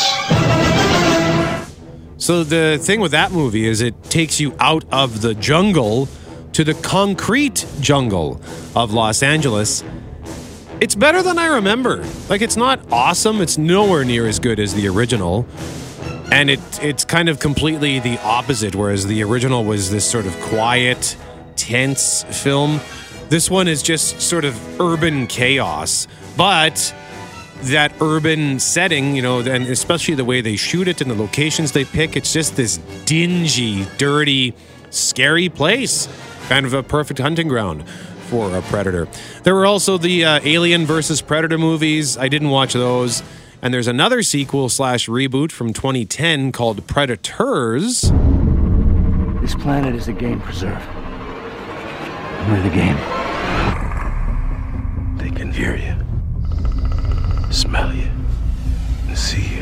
So 2.19 2.45
the 2.45 2.79
thing 2.81 3.01
with 3.01 3.11
that 3.11 3.33
movie 3.33 3.67
is 3.67 3.81
it 3.81 4.01
takes 4.05 4.39
you 4.39 4.55
out 4.61 4.85
of 4.93 5.23
the 5.23 5.35
jungle 5.35 6.09
to 6.53 6.63
the 6.63 6.75
concrete 6.75 7.67
jungle 7.81 8.41
of 8.77 8.93
Los 8.93 9.25
Angeles. 9.25 9.83
It's 10.81 10.95
better 10.95 11.23
than 11.25 11.39
I 11.39 11.47
remember. 11.47 12.05
Like 12.29 12.41
it's 12.41 12.57
not 12.57 12.81
awesome. 12.93 13.41
It's 13.41 13.59
nowhere 13.59 14.05
near 14.05 14.29
as 14.29 14.39
good 14.39 14.61
as 14.61 14.75
the 14.75 14.87
original. 14.87 15.45
And 16.31 16.51
it 16.51 16.61
it's 16.81 17.05
kind 17.05 17.29
of 17.29 17.41
completely 17.41 17.99
the 17.99 18.19
opposite 18.19 18.77
whereas 18.77 19.07
the 19.07 19.25
original 19.25 19.65
was 19.65 19.91
this 19.91 20.09
sort 20.09 20.27
of 20.27 20.39
quiet, 20.41 21.17
tense 21.57 22.23
film. 22.43 22.81
This 23.29 23.51
one 23.51 23.67
is 23.67 23.83
just 23.83 24.21
sort 24.21 24.45
of 24.45 24.81
urban 24.81 25.27
chaos. 25.27 26.07
But 26.37 26.95
that 27.63 27.93
urban 28.01 28.61
setting, 28.61 29.17
you 29.17 29.23
know, 29.23 29.41
and 29.41 29.67
especially 29.67 30.15
the 30.15 30.25
way 30.25 30.41
they 30.41 30.55
shoot 30.55 30.87
it 30.87 31.01
and 31.01 31.11
the 31.11 31.17
locations 31.17 31.73
they 31.73 31.87
pick, 31.87 32.17
it's 32.17 32.33
just 32.33 32.55
this 32.55 32.77
dingy, 33.05 33.85
dirty, 33.97 34.55
scary 34.91 35.49
place. 35.49 36.09
Kind 36.49 36.67
of 36.67 36.73
a 36.73 36.85
perfect 36.85 37.19
hunting 37.19 37.49
ground 37.49 37.85
for 38.29 38.55
a 38.55 38.63
predator. 38.63 39.09
There 39.43 39.55
were 39.55 39.67
also 39.67 39.99
the 39.99 40.25
uh, 40.25 40.41
Alien 40.45 40.87
versus 40.87 41.21
Predator 41.23 41.59
movies. 41.59 42.17
I 42.17 42.29
didn't 42.29 42.51
watch 42.51 42.75
those. 42.75 43.23
And 43.61 43.75
there's 43.75 43.89
another 43.89 44.23
sequel 44.23 44.69
slash 44.69 45.09
reboot 45.09 45.51
from 45.51 45.73
2010 45.73 46.53
called 46.53 46.87
Predators. 46.87 48.03
This 49.41 49.55
planet 49.55 49.95
is 49.95 50.07
a 50.09 50.13
game 50.13 50.41
preserve. 50.41 50.87
We're 52.49 52.63
the 52.63 52.71
game. 52.71 52.97
They 55.19 55.31
can 55.31 55.51
hear 55.51 55.75
you, 55.77 55.97
smell 57.53 57.93
you, 57.93 58.09
and 59.09 59.19
see 59.19 59.57
you. 59.57 59.58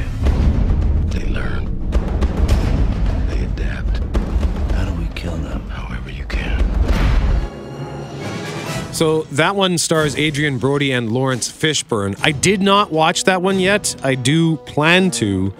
So 8.96 9.24
that 9.32 9.56
one 9.56 9.76
stars 9.76 10.16
Adrien 10.16 10.56
Brody 10.56 10.90
and 10.90 11.12
Laurence 11.12 11.52
Fishburne. 11.52 12.18
I 12.22 12.32
did 12.32 12.62
not 12.62 12.90
watch 12.90 13.24
that 13.24 13.42
one 13.42 13.60
yet. 13.60 13.94
I 14.02 14.14
do 14.14 14.56
plan 14.56 15.10
to. 15.10 15.52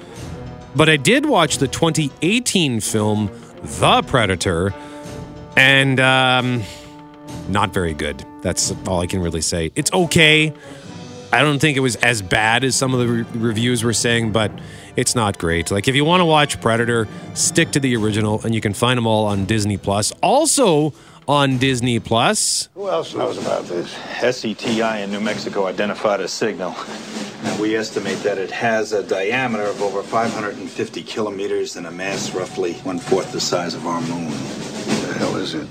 But 0.75 0.89
I 0.89 0.97
did 0.97 1.27
watch 1.27 1.59
the 1.59 1.69
2018 1.69 2.81
film 2.81 3.31
The 3.63 4.01
Predator, 4.07 4.73
and 5.55 6.01
um, 6.01 6.63
not 7.51 7.75
very 7.75 7.93
good. 7.93 8.25
That's 8.41 8.73
all 8.87 9.01
I 9.01 9.07
can 9.07 9.21
really 9.21 9.43
say. 9.43 9.71
It's 9.75 9.93
okay. 9.93 10.55
I 11.31 11.43
don't 11.43 11.59
think 11.59 11.77
it 11.77 11.81
was 11.81 11.97
as 11.97 12.23
bad 12.23 12.65
as 12.65 12.75
some 12.75 12.95
of 12.95 13.01
the 13.01 13.07
re- 13.07 13.27
reviews 13.35 13.85
were 13.85 13.93
saying, 13.93 14.33
but 14.33 14.51
it's 14.97 15.15
not 15.15 15.37
great. 15.37 15.71
Like 15.71 15.89
if 15.89 15.95
you 15.95 16.07
want 16.07 16.23
to 16.23 16.25
watch 16.25 16.59
Predator, 16.63 17.07
stick 17.35 17.73
to 17.73 17.81
the 17.81 17.97
original, 17.97 18.41
and 18.45 18.55
you 18.55 18.63
can 18.63 18.73
find 18.73 18.97
them 18.97 19.07
all 19.07 19.27
on 19.27 19.45
Disney 19.45 19.77
Plus. 19.77 20.11
Also 20.23 20.95
on 21.29 21.59
Disney 21.59 21.99
Plus. 21.99 22.69
Who 22.75 22.89
else 22.89 23.15
knows 23.15 23.39
about 23.39 23.65
this? 23.65 23.91
SETI 24.21 25.03
in 25.03 25.11
New 25.11 25.21
Mexico 25.21 25.67
identified 25.67 26.21
a 26.21 26.29
signal. 26.29 26.75
And 27.45 27.61
we 27.61 27.77
estimate 27.77 28.19
that 28.19 28.39
it 28.39 28.51
has 28.51 28.93
a 28.93 29.03
diameter 29.03 29.65
of 29.65 29.83
over 29.83 30.03
550 30.03 31.03
kilometers 31.03 31.77
and 31.77 31.87
a 31.87 31.91
mass 31.91 32.35
roughly 32.35 32.75
one 32.75 32.99
fourth 32.99 33.33
the 33.33 33.41
size 33.41 33.75
of 33.75 33.87
our 33.87 34.01
moon. 34.03 34.31
What 34.31 35.09
the 35.09 35.15
hell 35.19 35.37
is 35.37 35.55
it? 35.55 35.69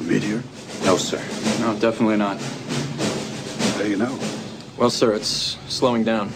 A 0.00 0.02
meteor? 0.02 0.42
No, 0.84 0.96
sir. 0.96 1.18
No, 1.60 1.78
definitely 1.78 2.16
not. 2.16 2.38
How 2.40 3.82
do 3.82 3.90
you 3.90 3.96
know? 3.96 4.18
Well, 4.76 4.90
sir, 4.90 5.14
it's 5.14 5.56
slowing 5.68 6.04
down. 6.04 6.32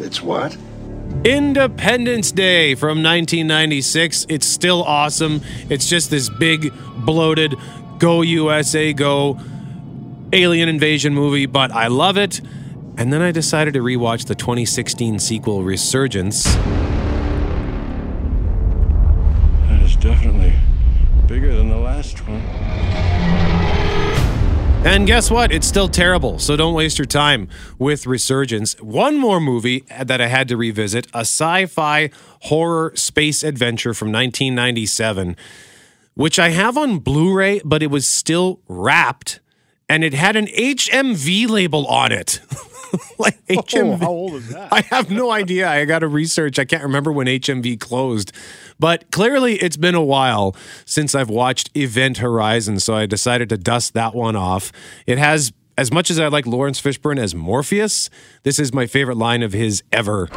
It's 0.00 0.22
what? 0.22 0.56
Independence 1.24 2.32
Day 2.32 2.74
from 2.74 3.02
1996. 3.02 4.26
It's 4.28 4.46
still 4.46 4.84
awesome. 4.84 5.40
It's 5.70 5.88
just 5.88 6.10
this 6.10 6.28
big, 6.28 6.70
bloated, 6.98 7.54
go 7.98 8.20
USA, 8.20 8.92
go 8.92 9.40
alien 10.34 10.68
invasion 10.68 11.14
movie, 11.14 11.46
but 11.46 11.72
I 11.72 11.86
love 11.86 12.18
it. 12.18 12.42
And 12.98 13.10
then 13.10 13.22
I 13.22 13.32
decided 13.32 13.72
to 13.72 13.80
rewatch 13.80 14.26
the 14.26 14.34
2016 14.34 15.18
sequel, 15.18 15.64
Resurgence. 15.64 16.44
That 16.44 16.60
is 19.82 19.96
definitely 19.96 20.52
bigger 21.26 21.56
than 21.56 21.70
the 21.70 21.78
last 21.78 22.18
one. 22.28 22.42
And 24.84 25.06
guess 25.06 25.30
what? 25.30 25.50
It's 25.50 25.66
still 25.66 25.88
terrible. 25.88 26.38
So 26.38 26.56
don't 26.56 26.74
waste 26.74 26.98
your 26.98 27.06
time 27.06 27.48
with 27.78 28.06
Resurgence. 28.06 28.74
One 28.82 29.16
more 29.16 29.40
movie 29.40 29.86
that 29.98 30.20
I 30.20 30.26
had 30.26 30.46
to 30.48 30.58
revisit 30.58 31.06
a 31.14 31.20
sci 31.20 31.64
fi 31.66 32.10
horror 32.42 32.92
space 32.94 33.42
adventure 33.42 33.94
from 33.94 34.08
1997, 34.08 35.36
which 36.12 36.38
I 36.38 36.50
have 36.50 36.76
on 36.76 36.98
Blu 36.98 37.32
ray, 37.32 37.62
but 37.64 37.82
it 37.82 37.86
was 37.86 38.06
still 38.06 38.60
wrapped 38.68 39.40
and 39.88 40.04
it 40.04 40.12
had 40.12 40.36
an 40.36 40.48
HMV 40.48 41.48
label 41.48 41.86
on 41.86 42.12
it. 42.12 42.40
like 43.18 43.44
HMV. 43.46 43.94
Oh, 43.94 43.96
how 43.96 44.08
old 44.08 44.34
is 44.34 44.48
that? 44.50 44.72
I 44.72 44.80
have 44.82 45.10
no 45.10 45.30
idea. 45.30 45.68
I 45.68 45.84
got 45.84 46.00
to 46.00 46.08
research. 46.08 46.58
I 46.58 46.64
can't 46.64 46.82
remember 46.82 47.12
when 47.12 47.26
HMV 47.26 47.78
closed. 47.80 48.32
But 48.78 49.10
clearly, 49.10 49.54
it's 49.56 49.76
been 49.76 49.94
a 49.94 50.04
while 50.04 50.56
since 50.84 51.14
I've 51.14 51.30
watched 51.30 51.70
Event 51.76 52.18
Horizon, 52.18 52.80
so 52.80 52.94
I 52.94 53.06
decided 53.06 53.48
to 53.50 53.56
dust 53.56 53.94
that 53.94 54.14
one 54.14 54.36
off. 54.36 54.72
It 55.06 55.18
has, 55.18 55.52
as 55.78 55.92
much 55.92 56.10
as 56.10 56.18
I 56.18 56.28
like 56.28 56.46
Laurence 56.46 56.80
Fishburne 56.80 57.18
as 57.18 57.34
Morpheus, 57.34 58.10
this 58.42 58.58
is 58.58 58.72
my 58.72 58.86
favorite 58.86 59.16
line 59.16 59.42
of 59.42 59.52
his 59.52 59.82
ever. 59.92 60.28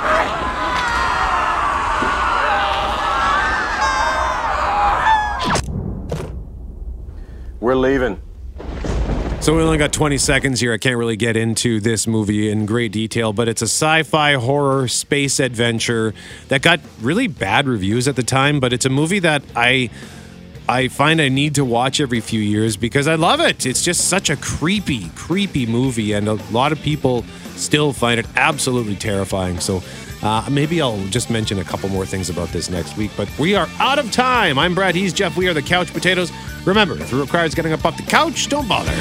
We're 7.59 7.75
leaving. 7.75 8.21
So 9.47 9.55
we 9.55 9.63
only 9.63 9.77
got 9.77 9.93
20 9.93 10.17
seconds 10.17 10.59
here. 10.59 10.73
I 10.73 10.77
can't 10.77 10.97
really 10.97 11.15
get 11.15 11.37
into 11.37 11.79
this 11.79 12.05
movie 12.05 12.49
in 12.49 12.65
great 12.65 12.91
detail, 12.91 13.31
but 13.31 13.47
it's 13.47 13.61
a 13.61 13.63
sci-fi 13.63 14.33
horror 14.33 14.89
space 14.89 15.39
adventure 15.39 16.13
that 16.49 16.61
got 16.61 16.81
really 16.99 17.27
bad 17.27 17.65
reviews 17.65 18.09
at 18.09 18.17
the 18.17 18.23
time, 18.23 18.59
but 18.59 18.73
it's 18.73 18.85
a 18.85 18.89
movie 18.89 19.19
that 19.19 19.41
I 19.55 19.89
I 20.67 20.89
find 20.89 21.21
I 21.21 21.29
need 21.29 21.55
to 21.55 21.63
watch 21.63 22.01
every 22.01 22.19
few 22.19 22.41
years 22.41 22.75
because 22.75 23.07
I 23.07 23.15
love 23.15 23.39
it. 23.39 23.65
It's 23.65 23.85
just 23.85 24.09
such 24.09 24.29
a 24.29 24.35
creepy, 24.35 25.07
creepy 25.15 25.65
movie 25.65 26.11
and 26.11 26.27
a 26.27 26.33
lot 26.51 26.73
of 26.73 26.81
people 26.81 27.23
still 27.55 27.93
find 27.93 28.19
it 28.19 28.25
absolutely 28.35 28.97
terrifying. 28.97 29.61
So 29.61 29.81
uh, 30.23 30.45
maybe 30.51 30.81
I'll 30.81 31.01
just 31.05 31.29
mention 31.29 31.59
a 31.59 31.63
couple 31.63 31.87
more 31.87 32.05
things 32.05 32.29
about 32.29 32.49
this 32.49 32.69
next 32.69 32.97
week, 32.97 33.11
but 33.15 33.29
we 33.39 33.55
are 33.55 33.69
out 33.79 33.97
of 33.97 34.11
time. 34.11 34.59
I'm 34.59 34.75
Brad. 34.75 34.93
He's 34.93 35.13
Jeff. 35.13 35.37
We 35.37 35.47
are 35.47 35.53
the 35.53 35.61
Couch 35.61 35.93
Potatoes. 35.93 36.33
Remember, 36.65 36.95
if 36.95 37.13
it 37.13 37.15
requires 37.15 37.55
getting 37.55 37.71
up 37.71 37.85
off 37.85 37.95
the 37.95 38.03
couch, 38.03 38.49
don't 38.49 38.67
bother. 38.67 38.91